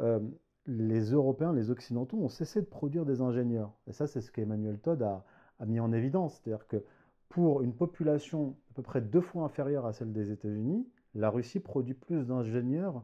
euh, 0.00 0.20
les 0.66 1.12
Européens, 1.12 1.52
les 1.52 1.70
Occidentaux 1.70 2.18
ont 2.18 2.28
cessé 2.28 2.60
de 2.60 2.66
produire 2.66 3.06
des 3.06 3.22
ingénieurs. 3.22 3.72
Et 3.86 3.92
ça, 3.92 4.06
c'est 4.06 4.20
ce 4.20 4.30
qu'Emmanuel 4.30 4.78
Todd 4.78 5.02
a, 5.02 5.24
mis 5.66 5.80
en 5.80 5.92
évidence. 5.92 6.34
C'est-à-dire 6.34 6.66
que 6.66 6.84
pour 7.28 7.62
une 7.62 7.74
population 7.74 8.56
à 8.70 8.74
peu 8.74 8.82
près 8.82 9.00
deux 9.00 9.20
fois 9.20 9.44
inférieure 9.44 9.86
à 9.86 9.92
celle 9.92 10.12
des 10.12 10.30
États-Unis, 10.30 10.86
la 11.14 11.30
Russie 11.30 11.60
produit 11.60 11.94
plus 11.94 12.26
d'ingénieurs 12.26 13.02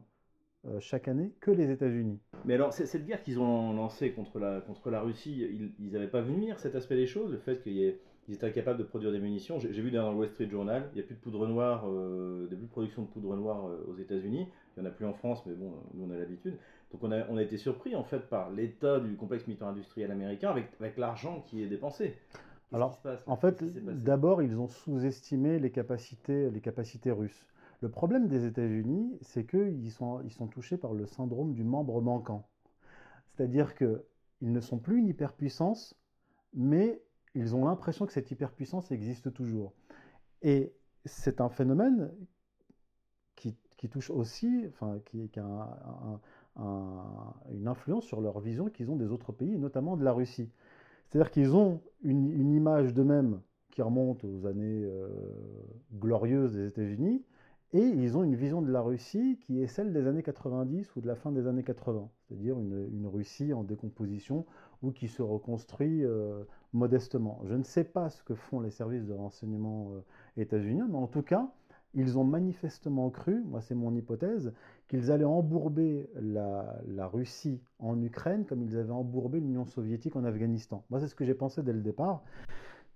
euh, 0.66 0.80
chaque 0.80 1.08
année 1.08 1.32
que 1.40 1.50
les 1.50 1.70
États-Unis. 1.70 2.20
Mais 2.44 2.54
alors, 2.54 2.72
cette 2.72 3.06
guerre 3.06 3.22
qu'ils 3.22 3.38
ont 3.38 3.72
lancée 3.72 4.12
contre 4.12 4.38
la, 4.38 4.60
contre 4.60 4.90
la 4.90 5.00
Russie, 5.00 5.72
ils 5.78 5.90
n'avaient 5.90 6.08
pas 6.08 6.20
vu 6.20 6.32
venir 6.32 6.58
cet 6.58 6.74
aspect 6.74 6.96
des 6.96 7.06
choses, 7.06 7.30
le 7.30 7.38
fait 7.38 7.62
qu'il 7.62 7.72
y 7.72 7.84
ait 7.84 8.00
ils 8.28 8.34
étaient 8.34 8.46
incapables 8.46 8.78
de 8.78 8.84
produire 8.84 9.12
des 9.12 9.18
munitions. 9.18 9.58
J'ai 9.58 9.68
vu 9.68 9.90
dans 9.90 10.10
le 10.10 10.16
Wall 10.16 10.28
Street 10.28 10.48
Journal, 10.48 10.88
il 10.92 10.96
n'y 10.96 11.00
a 11.02 11.04
plus 11.04 11.14
de 11.14 11.20
poudre 11.20 11.46
noire, 11.46 11.84
euh, 11.87 12.46
plus 12.46 12.56
de 12.56 12.66
production 12.66 13.02
de 13.02 13.08
poudre 13.08 13.37
noire 13.37 13.68
euh, 13.68 13.84
aux 13.90 13.96
États-Unis. 13.96 14.48
Il 14.76 14.82
n'y 14.82 14.87
en 14.87 14.90
a 14.90 14.92
plus 14.92 15.04
en 15.04 15.12
France, 15.12 15.42
mais 15.46 15.52
bon, 15.52 15.72
nous 15.92 16.06
on 16.06 16.10
a 16.10 16.16
l'habitude. 16.16 16.56
Donc 16.92 17.02
on 17.02 17.12
a, 17.12 17.26
on 17.28 17.37
a 17.37 17.42
été 17.42 17.56
surpris 17.56 17.94
en 17.94 18.04
fait 18.04 18.20
par 18.20 18.50
l'état 18.50 18.98
du 19.00 19.16
complexe 19.16 19.46
militaire 19.46 19.68
industriel 19.68 20.10
américain 20.10 20.50
avec, 20.50 20.68
avec 20.80 20.96
l'argent 20.96 21.44
qui 21.46 21.62
est 21.62 21.66
dépensé. 21.66 22.14
Alors, 22.74 23.00
en 23.28 23.37
fait, 23.37 23.62
d'abord, 24.02 24.42
ils 24.42 24.58
ont 24.58 24.66
sous-estimé 24.66 25.60
les 25.60 25.70
capacités, 25.70 26.50
les 26.50 26.60
capacités 26.60 27.12
russes. 27.12 27.46
Le 27.80 27.88
problème 27.88 28.26
des 28.26 28.46
États-Unis, 28.46 29.16
c'est 29.20 29.46
qu'ils 29.46 29.92
sont, 29.92 30.20
ils 30.22 30.32
sont 30.32 30.48
touchés 30.48 30.76
par 30.76 30.92
le 30.92 31.06
syndrome 31.06 31.52
du 31.52 31.62
membre 31.62 32.02
manquant. 32.02 32.48
C'est-à-dire 33.28 33.76
qu'ils 33.76 34.00
ne 34.40 34.58
sont 34.58 34.78
plus 34.78 34.98
une 34.98 35.06
hyperpuissance, 35.06 35.94
mais 36.52 37.00
ils 37.37 37.54
ont 37.54 37.64
l'impression 37.64 38.06
que 38.06 38.12
cette 38.12 38.32
hyperpuissance 38.32 38.90
existe 38.90 39.32
toujours. 39.32 39.72
Et 40.42 40.72
c'est 41.04 41.40
un 41.40 41.50
phénomène 41.50 42.10
qui, 43.37 43.56
touche 43.88 44.10
aussi, 44.10 44.64
enfin, 44.66 44.98
qui, 45.04 45.30
a 45.38 46.18
une 47.52 47.68
influence 47.68 48.04
sur 48.04 48.20
leur 48.20 48.40
vision 48.40 48.68
qu'ils 48.68 48.90
ont 48.90 48.96
des 48.96 49.12
autres 49.12 49.30
pays, 49.30 49.58
notamment 49.58 49.96
de 49.96 50.02
la 50.02 50.12
Russie. 50.12 50.50
C'est-à-dire 51.08 51.30
qu'ils 51.30 51.54
ont 51.54 51.80
une, 52.02 52.52
image 52.54 52.92
d'eux-mêmes 52.94 53.40
qui 53.70 53.82
remonte 53.82 54.24
aux 54.24 54.46
années 54.46 54.84
euh, 54.84 55.08
glorieuses 55.92 56.54
des 56.54 56.68
États-Unis, 56.68 57.24
et 57.74 57.82
ils 57.82 58.16
ont 58.16 58.22
une 58.22 58.36
vision 58.36 58.62
de 58.62 58.70
la 58.70 58.80
Russie 58.80 59.36
qui 59.40 59.60
est 59.60 59.66
celle 59.66 59.92
des 59.92 60.06
années 60.06 60.22
90 60.22 60.94
ou 60.94 61.00
de 61.00 61.08
la 61.08 61.16
fin 61.16 61.32
des 61.32 61.48
années 61.48 61.64
80, 61.64 62.08
c'est-à-dire 62.22 62.56
une, 62.56 63.06
Russie 63.06 63.52
en 63.52 63.64
décomposition 63.64 64.46
ou 64.82 64.92
qui 64.92 65.08
se 65.08 65.22
reconstruit 65.22 66.04
euh, 66.04 66.44
modestement. 66.72 67.40
Je 67.44 67.54
ne 67.54 67.64
sais 67.64 67.82
pas 67.82 68.10
ce 68.10 68.22
que 68.22 68.36
font 68.36 68.60
les 68.60 68.70
services 68.70 69.06
de 69.06 69.12
renseignement 69.12 69.90
euh, 69.92 70.40
états-uniens, 70.40 70.86
mais 70.88 70.98
en 70.98 71.08
tout 71.08 71.22
cas, 71.22 71.52
ils 71.94 72.18
ont 72.18 72.24
manifestement 72.24 73.11
cru, 73.11 73.42
moi 73.44 73.61
c'est 73.61 73.74
mon 73.74 73.94
hypothèse, 73.94 74.52
qu'ils 74.88 75.11
allaient 75.11 75.24
embourber 75.24 76.11
la, 76.20 77.07
Russie 77.07 77.61
en 77.78 78.00
Ukraine 78.00 78.44
comme 78.44 78.62
ils 78.62 78.76
avaient 78.76 78.90
embourbé 78.90 79.40
l'Union 79.40 79.64
soviétique 79.64 80.16
en 80.16 80.24
Afghanistan. 80.24 80.85
Moi 80.90 81.00
c'est 81.00 81.09
ce 81.09 81.14
que 81.14 81.24
j'ai 81.24 81.35
pensé 81.35 81.62
dès 81.62 81.72
le 81.72 81.80
départ. 81.80 82.22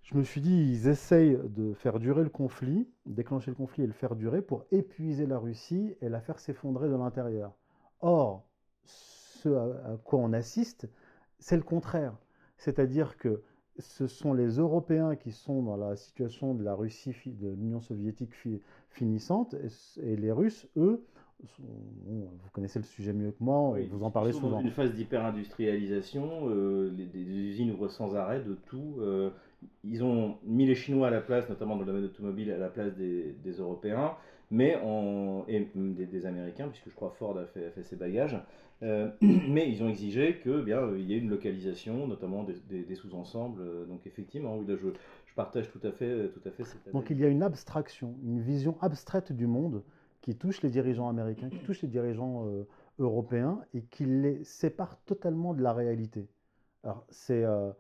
Je 0.03 0.17
me 0.17 0.23
suis 0.23 0.41
dit, 0.41 0.55
ils 0.55 0.89
essayent 0.89 1.39
de 1.45 1.75
faire 1.75 1.99
durer 1.99 2.23
le 2.23 2.31
conflit, 2.31 2.89
déclencher 3.05 3.51
le 3.51 3.57
conflit 3.57 3.85
et 3.85 3.87
le 3.87 3.93
faire 3.93 4.17
durer 4.17 4.41
pour 4.41 4.65
épuiser 4.71 5.27
la 5.27 5.39
Russie 5.39 5.95
et 6.01 6.09
la 6.09 6.21
faire 6.21 6.39
s'effondrer 6.39 6.89
de 6.89 6.95
l'intérieur. 6.95 7.53
Or, 8.01 8.47
ce 8.85 9.49
à 9.51 9.99
quoi 10.05 10.19
on 10.21 10.33
assiste, 10.33 10.89
c'est 11.39 11.57
le 11.57 11.63
contraire. 11.63 12.17
C'est-à-dire 12.57 13.19
que 13.19 13.43
ce 13.79 14.07
sont 14.07 14.33
les 14.33 14.57
Européens 14.59 15.17
qui 15.17 15.33
sont 15.33 15.63
dans 15.63 15.77
la 15.77 15.97
situation 15.97 16.55
de 16.55 16.65
la 16.65 16.75
Russie, 16.75 17.15
de 17.27 17.49
l'Union 17.49 17.81
soviétique 17.81 18.33
finissante, 18.91 19.55
et, 20.03 20.17
les 20.17 20.33
Russes, 20.33 20.67
eux, 20.77 21.05
vous 21.61 22.29
connaissez 22.53 22.81
le 22.81 22.85
sujet 22.85 23.13
mieux 23.13 23.31
que 23.31 23.43
moi, 23.43 23.77
vous 23.91 24.03
en 24.03 24.11
parlez 24.11 24.33
souvent. 24.33 24.59
Dans 24.59 24.61
une 24.61 24.71
phase 24.71 24.93
d'hyper-industrialisation, 24.93 26.49
euh, 26.49 26.91
des 26.91 27.21
usines 27.21 27.71
ouvrent 27.71 27.91
sans 27.91 28.17
arrêt 28.17 28.41
de 28.41 28.55
tout. 28.67 28.97
Euh, 28.99 29.31
ils 29.85 30.03
ont 30.03 30.37
mis 30.45 30.67
les 30.67 30.75
Chinois 30.75 31.09
à 31.09 31.11
la 31.11 31.21
place, 31.21 31.49
notamment 31.49 31.75
dans 31.75 31.83
le 31.83 31.87
domaine 31.87 32.05
automobile, 32.05 32.51
à 32.51 32.59
la 32.59 32.69
place 32.69 32.95
des, 32.97 33.35
Européens, 33.59 34.13
mais 34.51 34.77
en, 34.77 35.45
et 35.49 35.69
des, 35.75 36.27
Américains, 36.27 36.69
puisque 36.69 36.89
je 36.89 36.95
crois 36.95 37.11
Ford 37.11 37.39
a 37.39 37.47
fait, 37.47 37.83
ses 37.83 37.97
bagages. 37.97 38.39
Euh, 38.83 39.11
mais 39.21 39.71
ils 39.71 39.83
ont 39.83 39.89
exigé 39.89 40.37
que 40.37 40.63
bien 40.63 40.81
il 40.97 41.05
y 41.05 41.15
ait 41.15 41.19
une 41.19 41.31
localisation, 41.31 42.07
notamment 42.07 42.45
des, 42.45 42.95
sous-ensembles. 42.95 43.87
Donc 43.87 44.07
effectivement, 44.07 44.57
oui, 44.57 44.67
là, 44.67 44.77
je, 44.77 44.89
je, 45.27 45.35
partage 45.35 45.71
tout 45.71 45.81
à 45.83 45.93
fait, 45.93 46.29
tout 46.31 46.49
à 46.49 46.51
fait 46.51 46.65
cette 46.65 46.93
Donc 46.93 47.11
il 47.11 47.19
y 47.19 47.25
a 47.25 47.29
une 47.29 47.43
abstraction, 47.43 48.15
une 48.25 48.41
vision 48.41 48.77
abstraite 48.81 49.33
du 49.33 49.47
monde 49.47 49.83
qui 50.23 50.37
touche 50.37 50.63
les 50.63 50.71
dirigeants 50.71 51.09
américains, 51.09 51.49
qui 51.49 51.59
touche 51.61 51.83
les 51.83 51.89
dirigeants 51.89 52.47
euh, 52.47 52.67
européens 52.99 53.61
et 53.75 53.83
qui 53.83 54.05
les 54.05 54.43
sépare 54.45 54.99
totalement 55.05 55.55
de 55.55 55.63
la 55.63 55.73
réalité. 55.73 56.29
Alors 56.85 57.05
c'est 57.09 57.45
euh, 57.45 57.71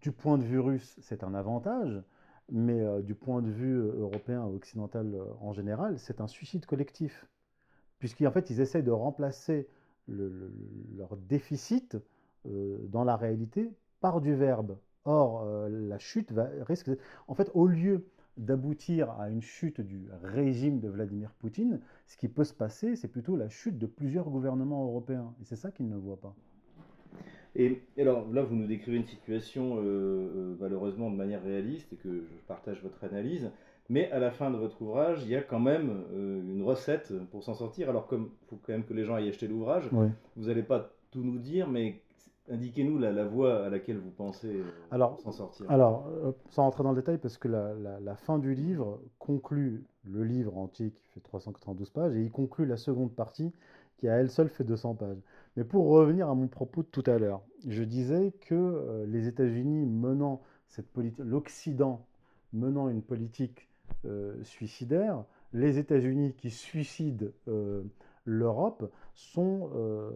du 0.00 0.12
point 0.12 0.38
de 0.38 0.42
vue 0.42 0.60
russe, 0.60 0.96
c'est 1.00 1.24
un 1.24 1.34
avantage, 1.34 2.02
mais 2.50 2.80
euh, 2.80 3.02
du 3.02 3.14
point 3.14 3.42
de 3.42 3.50
vue 3.50 3.76
euh, 3.78 4.00
européen, 4.00 4.44
occidental 4.44 5.14
euh, 5.14 5.24
en 5.40 5.52
général, 5.52 5.98
c'est 5.98 6.20
un 6.20 6.26
suicide 6.26 6.66
collectif. 6.66 7.26
Puisqu'en 7.98 8.30
fait, 8.30 8.50
ils 8.50 8.60
essayent 8.60 8.82
de 8.82 8.90
remplacer 8.90 9.68
leur 10.06 11.16
déficit 11.16 11.96
dans 12.44 13.02
la 13.02 13.16
réalité 13.16 13.72
par 14.00 14.20
du 14.20 14.34
verbe. 14.34 14.76
Or, 15.06 15.46
la 15.68 15.98
chute 15.98 16.30
va, 16.30 16.48
risque. 16.60 16.90
En 17.26 17.34
fait, 17.34 17.50
au 17.54 17.66
lieu 17.66 18.06
d'aboutir 18.36 19.10
à 19.12 19.30
une 19.30 19.40
chute 19.40 19.80
du 19.80 20.06
régime 20.22 20.78
de 20.78 20.88
Vladimir 20.88 21.32
Poutine, 21.38 21.80
ce 22.06 22.18
qui 22.18 22.28
peut 22.28 22.44
se 22.44 22.52
passer, 22.52 22.96
c'est 22.96 23.08
plutôt 23.08 23.34
la 23.34 23.48
chute 23.48 23.78
de 23.78 23.86
plusieurs 23.86 24.28
gouvernements 24.28 24.84
européens. 24.84 25.34
Et 25.40 25.44
c'est 25.44 25.56
ça 25.56 25.70
qu'ils 25.70 25.88
ne 25.88 25.96
voient 25.96 26.20
pas. 26.20 26.36
Et, 27.58 27.82
alors 27.98 28.26
là, 28.32 28.42
vous 28.42 28.54
nous 28.54 28.66
décrivez 28.66 28.98
une 28.98 29.06
situation 29.06 29.76
euh, 29.76 29.80
euh, 29.80 30.56
malheureusement 30.60 31.10
de 31.10 31.16
manière 31.16 31.42
réaliste 31.42 31.90
et 31.92 31.96
que 31.96 32.08
je 32.08 32.46
partage 32.46 32.82
votre 32.82 33.02
analyse. 33.04 33.50
Mais 33.88 34.10
à 34.10 34.18
la 34.18 34.30
fin 34.30 34.50
de 34.50 34.56
votre 34.56 34.82
ouvrage, 34.82 35.22
il 35.22 35.30
y 35.30 35.36
a 35.36 35.42
quand 35.42 35.60
même 35.60 36.04
euh, 36.12 36.40
une 36.42 36.62
recette 36.62 37.12
pour 37.30 37.44
s'en 37.44 37.54
sortir. 37.54 37.88
Alors, 37.88 38.06
comme 38.06 38.30
il 38.42 38.48
faut 38.48 38.58
quand 38.66 38.72
même 38.72 38.84
que 38.84 38.92
les 38.92 39.04
gens 39.04 39.14
aillent 39.14 39.28
acheter 39.28 39.46
l'ouvrage, 39.48 39.88
vous 40.36 40.46
n'allez 40.46 40.64
pas 40.64 40.90
tout 41.12 41.22
nous 41.22 41.38
dire, 41.38 41.68
mais 41.68 42.00
indiquez-nous 42.50 42.98
la, 42.98 43.24
voie 43.24 43.64
à 43.64 43.70
laquelle 43.70 43.98
vous 43.98 44.10
pensez 44.10 44.60
s'en 44.90 45.32
sortir. 45.32 45.70
Alors, 45.70 46.08
sans 46.50 46.64
rentrer 46.64 46.82
dans 46.82 46.90
le 46.90 46.96
détail, 46.96 47.18
parce 47.18 47.38
que 47.38 47.48
la, 47.48 47.74
la, 47.74 48.16
fin 48.16 48.38
du 48.38 48.54
livre 48.54 49.00
conclut 49.18 49.84
le 50.04 50.24
livre 50.24 50.58
entier 50.58 50.90
qui 50.90 51.06
fait 51.14 51.20
392 51.20 51.90
pages 51.90 52.16
et 52.16 52.22
il 52.22 52.30
conclut 52.30 52.66
la 52.66 52.76
seconde 52.76 53.12
partie 53.12 53.52
qui 53.98 54.08
à 54.08 54.16
elle 54.16 54.30
seule 54.30 54.48
fait 54.48 54.64
200 54.64 54.94
pages. 54.94 55.22
Mais 55.56 55.64
pour 55.64 55.86
revenir 55.86 56.28
à 56.28 56.34
mon 56.34 56.48
propos 56.48 56.82
de 56.82 56.88
tout 56.88 57.04
à 57.06 57.18
l'heure, 57.18 57.40
je 57.66 57.82
disais 57.82 58.32
que 58.42 58.54
euh, 58.54 59.06
les 59.06 59.26
États-Unis 59.26 59.86
menant 59.86 60.42
cette 60.68 60.88
politique, 60.88 61.24
l'Occident 61.24 62.06
menant 62.52 62.88
une 62.88 63.02
politique 63.02 63.68
euh, 64.04 64.42
suicidaire, 64.42 65.24
les 65.52 65.78
États-Unis 65.78 66.34
qui 66.34 66.50
suicident 66.50 67.26
euh, 67.48 67.82
l'Europe 68.24 68.90
sont, 69.14 69.70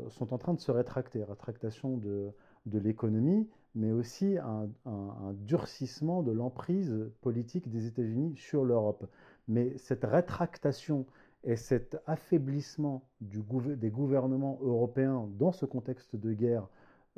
sont 0.09 0.35
en 0.35 0.38
train 0.38 0.53
de 0.53 0.59
se 0.59 0.72
rétracter, 0.72 1.22
rétractation 1.22 1.96
de, 1.96 2.33
l'économie, 2.66 3.48
mais 3.76 3.92
aussi 3.92 4.37
un, 4.37 4.68
un 4.85 5.33
durcissement 5.33 6.24
de 6.24 6.33
l'emprise 6.33 6.92
politique 7.20 7.70
des 7.70 7.87
États-Unis 7.87 8.35
sur 8.37 8.64
l'Europe. 8.64 9.09
Mais 9.46 9.79
cette 9.79 10.03
rétractation 10.03 11.07
Et 11.44 11.57
cet 11.57 11.96
affaiblissement 12.07 13.09
des 13.20 13.90
gouvernements 13.90 14.59
européens 14.62 15.29
dans 15.38 15.53
ce 15.53 15.64
contexte 15.64 16.16
de 16.16 16.33
guerre 16.33 16.68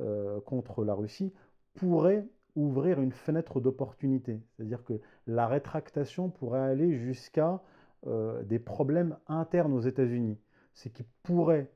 euh, 0.01 0.41
contre 0.41 0.85
la 0.85 0.95
Russie 0.95 1.33
pourrait 1.75 2.27
ouvrir 2.55 3.01
une 3.01 3.13
fenêtre 3.13 3.61
d'opportunité. 3.61 4.41
C'est-à-dire 4.51 4.85
que 4.85 5.01
la 5.27 5.47
rétractation 5.47 6.31
pourrait 6.31 6.61
aller 6.61 6.95
jusqu'à 6.99 7.63
euh, 8.07 8.43
des 8.45 8.59
problèmes 8.59 9.17
internes 9.27 9.73
aux 9.73 9.81
États-Unis, 9.81 10.39
ce 10.75 10.89
qui 10.89 11.05
pourrait 11.23 11.71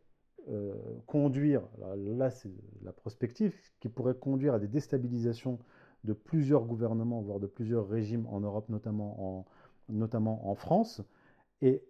euh, 0.48 0.74
conduire, 1.06 1.62
là 1.96 2.30
c'est 2.30 2.50
la 2.82 2.92
prospective, 2.92 3.54
qui 3.80 3.88
pourrait 3.88 4.14
conduire 4.14 4.54
à 4.54 4.58
des 4.58 4.68
déstabilisations 4.68 5.58
de 6.04 6.12
plusieurs 6.12 6.64
gouvernements, 6.64 7.20
voire 7.20 7.40
de 7.40 7.46
plusieurs 7.46 7.88
régimes 7.88 8.26
en 8.26 8.40
Europe, 8.40 8.68
notamment 8.68 9.38
en, 9.38 9.46
notamment 9.88 10.48
en 10.48 10.54
France. 10.54 11.02
Et 11.62 11.82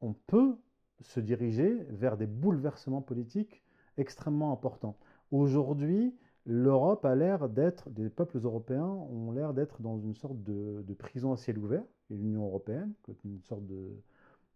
on 0.00 0.12
peut 0.12 0.56
se 1.00 1.20
diriger 1.20 1.84
vers 1.90 2.16
des 2.16 2.26
bouleversements 2.26 3.02
politiques 3.02 3.62
extrêmement 3.96 4.52
importants. 4.52 4.96
Aujourd'hui, 5.30 6.14
l'Europe 6.46 7.04
a 7.04 7.14
l'air 7.14 7.48
d'être, 7.48 7.90
des 7.90 8.08
peuples 8.08 8.38
européens 8.42 8.86
ont 8.86 9.32
l'air 9.32 9.52
d'être 9.54 9.82
dans 9.82 9.98
une 9.98 10.14
sorte 10.14 10.42
de, 10.42 10.94
prison 10.94 11.32
à 11.32 11.36
ciel 11.36 11.58
ouvert, 11.58 11.84
et 12.10 12.16
l'Union 12.16 12.46
européenne, 12.46 12.92
une 13.24 13.42
sorte 13.42 13.64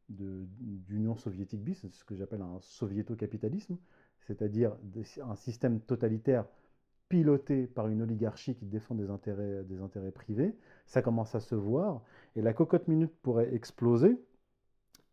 d'union 0.09 1.16
soviétique 1.16 1.62
bis, 1.62 1.78
c'est 1.81 1.92
ce 1.92 2.05
que 2.05 2.14
j'appelle 2.14 2.42
un 2.42 2.59
soviéto-capitalisme, 2.61 3.76
c'est-à-dire 4.20 4.76
un 5.22 5.37
système 5.37 5.81
totalitaire 5.81 6.46
piloté 7.09 7.66
par 7.66 7.88
une 7.88 8.00
oligarchie 8.00 8.55
qui 8.55 8.64
défend 8.64 8.94
des 8.94 9.11
intérêts 9.11 10.12
privés. 10.14 10.57
Ça 10.87 11.02
commence 11.02 11.35
à 11.35 11.40
se 11.40 11.55
voir, 11.55 12.02
et 12.37 12.42
la 12.42 12.55
cocotte 12.55 12.88
minute 12.88 13.12
pourrait 13.22 13.55
exploser 13.55 14.18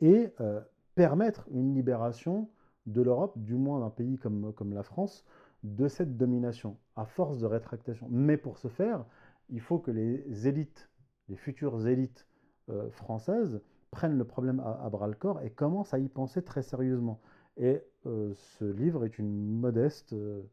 et 0.02 0.34
euh, 0.40 0.62
permettre 0.96 1.48
une 1.52 1.74
libération 1.74 2.50
de 2.86 3.02
l'Europe, 3.02 3.38
du 3.38 3.56
moins 3.56 3.80
d'un 3.80 3.90
pays 3.90 4.18
comme, 4.18 4.54
comme 4.54 4.74
la 4.74 4.84
France, 4.84 5.26
de 5.64 5.88
cette 5.88 6.18
domination, 6.18 6.78
à 6.96 7.06
force 7.06 7.40
de 7.40 7.46
rétractation. 7.46 8.08
Mais 8.10 8.38
pour 8.38 8.58
ce 8.58 8.68
faire, 8.68 9.06
il 9.50 9.60
faut 9.60 9.80
que 9.80 9.92
les 9.92 10.48
élites, 10.48 10.90
les 11.28 11.36
futures 11.36 11.88
élites 11.88 12.28
euh, 12.70 12.90
françaises, 12.92 13.62
prennent 13.92 14.18
le 14.18 14.24
problème 14.24 14.60
à, 14.60 14.88
bras-le-corps 14.90 15.42
et 15.42 15.50
commencent 15.50 15.94
à 15.94 16.00
y 16.00 16.08
penser 16.08 16.44
très 16.44 16.62
sérieusement. 16.62 17.20
Et 17.58 17.82
euh, 18.06 18.32
ce 18.36 18.66
livre 18.66 19.04
est 19.04 19.18
une 19.18 19.60
modeste 19.60 20.14
euh, 20.14 20.44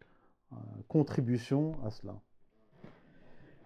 contribution 0.89 1.73
à 1.85 1.91
cela. 1.91 2.19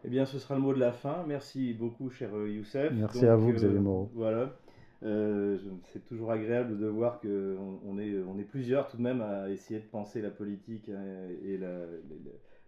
Eh 0.04 0.08
bien, 0.08 0.24
ce 0.24 0.38
sera 0.38 0.56
le 0.56 0.60
mot 0.60 0.74
de 0.74 0.80
la 0.80 0.92
fin. 0.92 1.24
Merci 1.26 1.72
beaucoup, 1.74 2.10
cher 2.10 2.34
Youssef. 2.34 2.92
Merci 2.92 3.26
à 3.26 3.36
vous, 3.36 3.52
Xavier 3.52 3.78
Moreau. 3.78 4.10
Voilà. 4.14 4.56
Euh, 5.02 5.56
c'est 5.92 6.04
toujours 6.04 6.30
agréable 6.30 6.78
de 6.78 6.86
voir 6.86 7.20
qu'on 7.20 7.80
on 7.86 7.98
est, 7.98 8.14
on 8.22 8.38
est 8.38 8.44
plusieurs 8.44 8.88
tout 8.88 8.98
de 8.98 9.02
même 9.02 9.22
à 9.22 9.48
essayer 9.48 9.80
de 9.80 9.86
penser 9.86 10.20
la 10.20 10.30
politique 10.30 10.90
hein, 10.90 11.02
et 11.42 11.58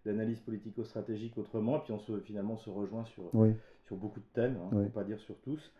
l'analyse 0.06 0.40
politico-stratégique 0.40 1.36
autrement, 1.36 1.76
et 1.76 1.80
puis 1.80 1.92
on 1.92 1.98
se, 1.98 2.18
finalement 2.20 2.56
se 2.56 2.70
rejoint 2.70 3.04
sur, 3.04 3.30
sur 3.84 3.96
beaucoup 3.96 4.20
de 4.20 4.26
thèmes, 4.32 4.56
hein, 4.72 4.76
ne 4.76 4.88
pas 4.88 5.04
dire 5.04 5.20
sur 5.20 5.36
tous. 5.40 5.72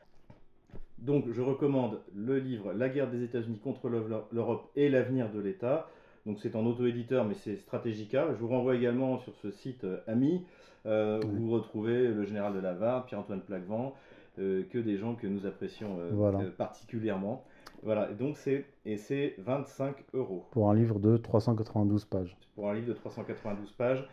Donc 0.98 1.24
je 1.32 1.42
recommande 1.42 2.00
le 2.14 2.38
livre 2.38 2.72
La 2.72 2.88
guerre 2.88 3.10
des 3.10 3.24
États-Unis 3.24 3.58
contre 3.58 3.88
l'Europe 3.88 4.70
et 4.76 4.88
l'avenir 4.88 5.32
de 5.32 5.40
l'État. 5.40 5.88
Donc 6.26 6.38
c'est 6.40 6.54
en 6.54 6.64
auto-éditeur, 6.64 7.24
mais 7.24 7.34
c'est 7.34 7.56
Stratégica. 7.56 8.28
Je 8.30 8.38
vous 8.38 8.48
renvoie 8.48 8.76
également 8.76 9.18
sur 9.18 9.34
ce 9.36 9.50
site 9.50 9.82
euh, 9.82 9.98
AMI, 10.06 10.44
euh, 10.86 11.20
où 11.24 11.46
vous 11.46 11.50
retrouvez 11.50 12.06
le 12.08 12.24
général 12.24 12.54
de 12.54 12.60
Lavarde, 12.60 13.06
Pierre-Antoine 13.06 13.40
Plaquevent, 13.40 13.86
euh, 13.88 14.21
que 14.36 14.78
des 14.78 14.96
gens 14.96 15.14
que 15.14 15.26
nous 15.26 15.46
apprécions 15.46 15.98
euh, 15.98 16.12
euh, 16.12 16.50
particulièrement. 16.50 17.44
Voilà, 17.82 18.06
donc 18.12 18.36
c'est 18.36 18.66
et 18.86 18.96
c'est 18.96 19.34
25 19.38 19.96
euros. 20.14 20.46
Pour 20.52 20.70
un 20.70 20.74
livre 20.74 20.98
de 21.00 21.16
392 21.16 22.04
pages. 22.04 22.36
Pour 22.54 22.68
un 22.70 22.74
livre 22.74 22.88
de 22.88 22.92
392 22.92 23.72
pages. 23.72 24.08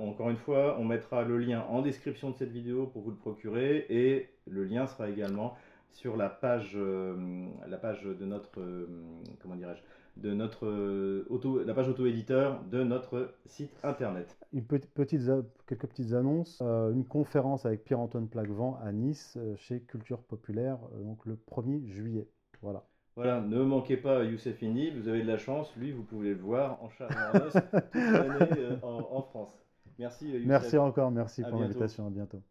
encore 0.00 0.30
une 0.30 0.36
fois, 0.36 0.76
on 0.78 0.84
mettra 0.84 1.22
le 1.22 1.38
lien 1.38 1.64
en 1.68 1.82
description 1.82 2.30
de 2.30 2.36
cette 2.36 2.50
vidéo 2.50 2.86
pour 2.86 3.02
vous 3.02 3.10
le 3.10 3.16
procurer 3.16 3.86
et 3.88 4.28
le 4.46 4.64
lien 4.64 4.86
sera 4.86 5.08
également 5.08 5.54
sur 5.90 6.16
la 6.16 6.28
page, 6.28 6.76
la 6.76 7.76
page 7.76 8.02
de 8.02 8.24
notre, 8.24 8.60
comment 9.40 9.54
dirais-je, 9.56 9.82
de 10.18 10.34
notre 10.34 10.66
euh, 10.66 11.26
auto, 11.30 11.62
la 11.62 11.74
page 11.74 11.88
auto-éditeur 11.88 12.62
de 12.70 12.82
notre 12.82 13.34
site 13.46 13.72
internet. 13.82 14.36
Une 14.52 14.64
petite, 14.64 14.90
quelques 15.66 15.86
petites 15.86 16.12
annonces. 16.12 16.58
Euh, 16.62 16.92
une 16.92 17.04
conférence 17.04 17.66
avec 17.66 17.84
Pierre-Antoine 17.84 18.28
Plaquevent 18.28 18.78
à 18.82 18.92
Nice 18.92 19.36
euh, 19.36 19.54
chez 19.56 19.80
Culture 19.80 20.22
Populaire, 20.22 20.78
donc 21.04 21.24
le 21.26 21.38
1er 21.50 21.86
juillet. 21.86 22.28
Voilà. 22.62 22.84
Voilà, 23.16 23.40
ne 23.40 23.62
manquez 23.62 23.96
pas 23.96 24.22
Youssef 24.22 24.62
vous 24.62 25.08
avez 25.08 25.22
de 25.22 25.26
la 25.26 25.38
chance, 25.38 25.74
lui 25.76 25.90
vous 25.90 26.04
pouvez 26.04 26.34
le 26.34 26.40
voir 26.40 26.82
en 26.82 26.88
charge 26.88 27.14
toute 27.92 27.94
l'année 27.94 28.78
en, 28.82 29.22
France. 29.22 29.58
Merci 29.98 30.28
Youssef. 30.28 30.46
Merci 30.46 30.78
encore, 30.78 31.10
merci 31.10 31.42
pour 31.42 31.60
l'invitation, 31.60 32.06
à 32.06 32.10
bientôt. 32.10 32.42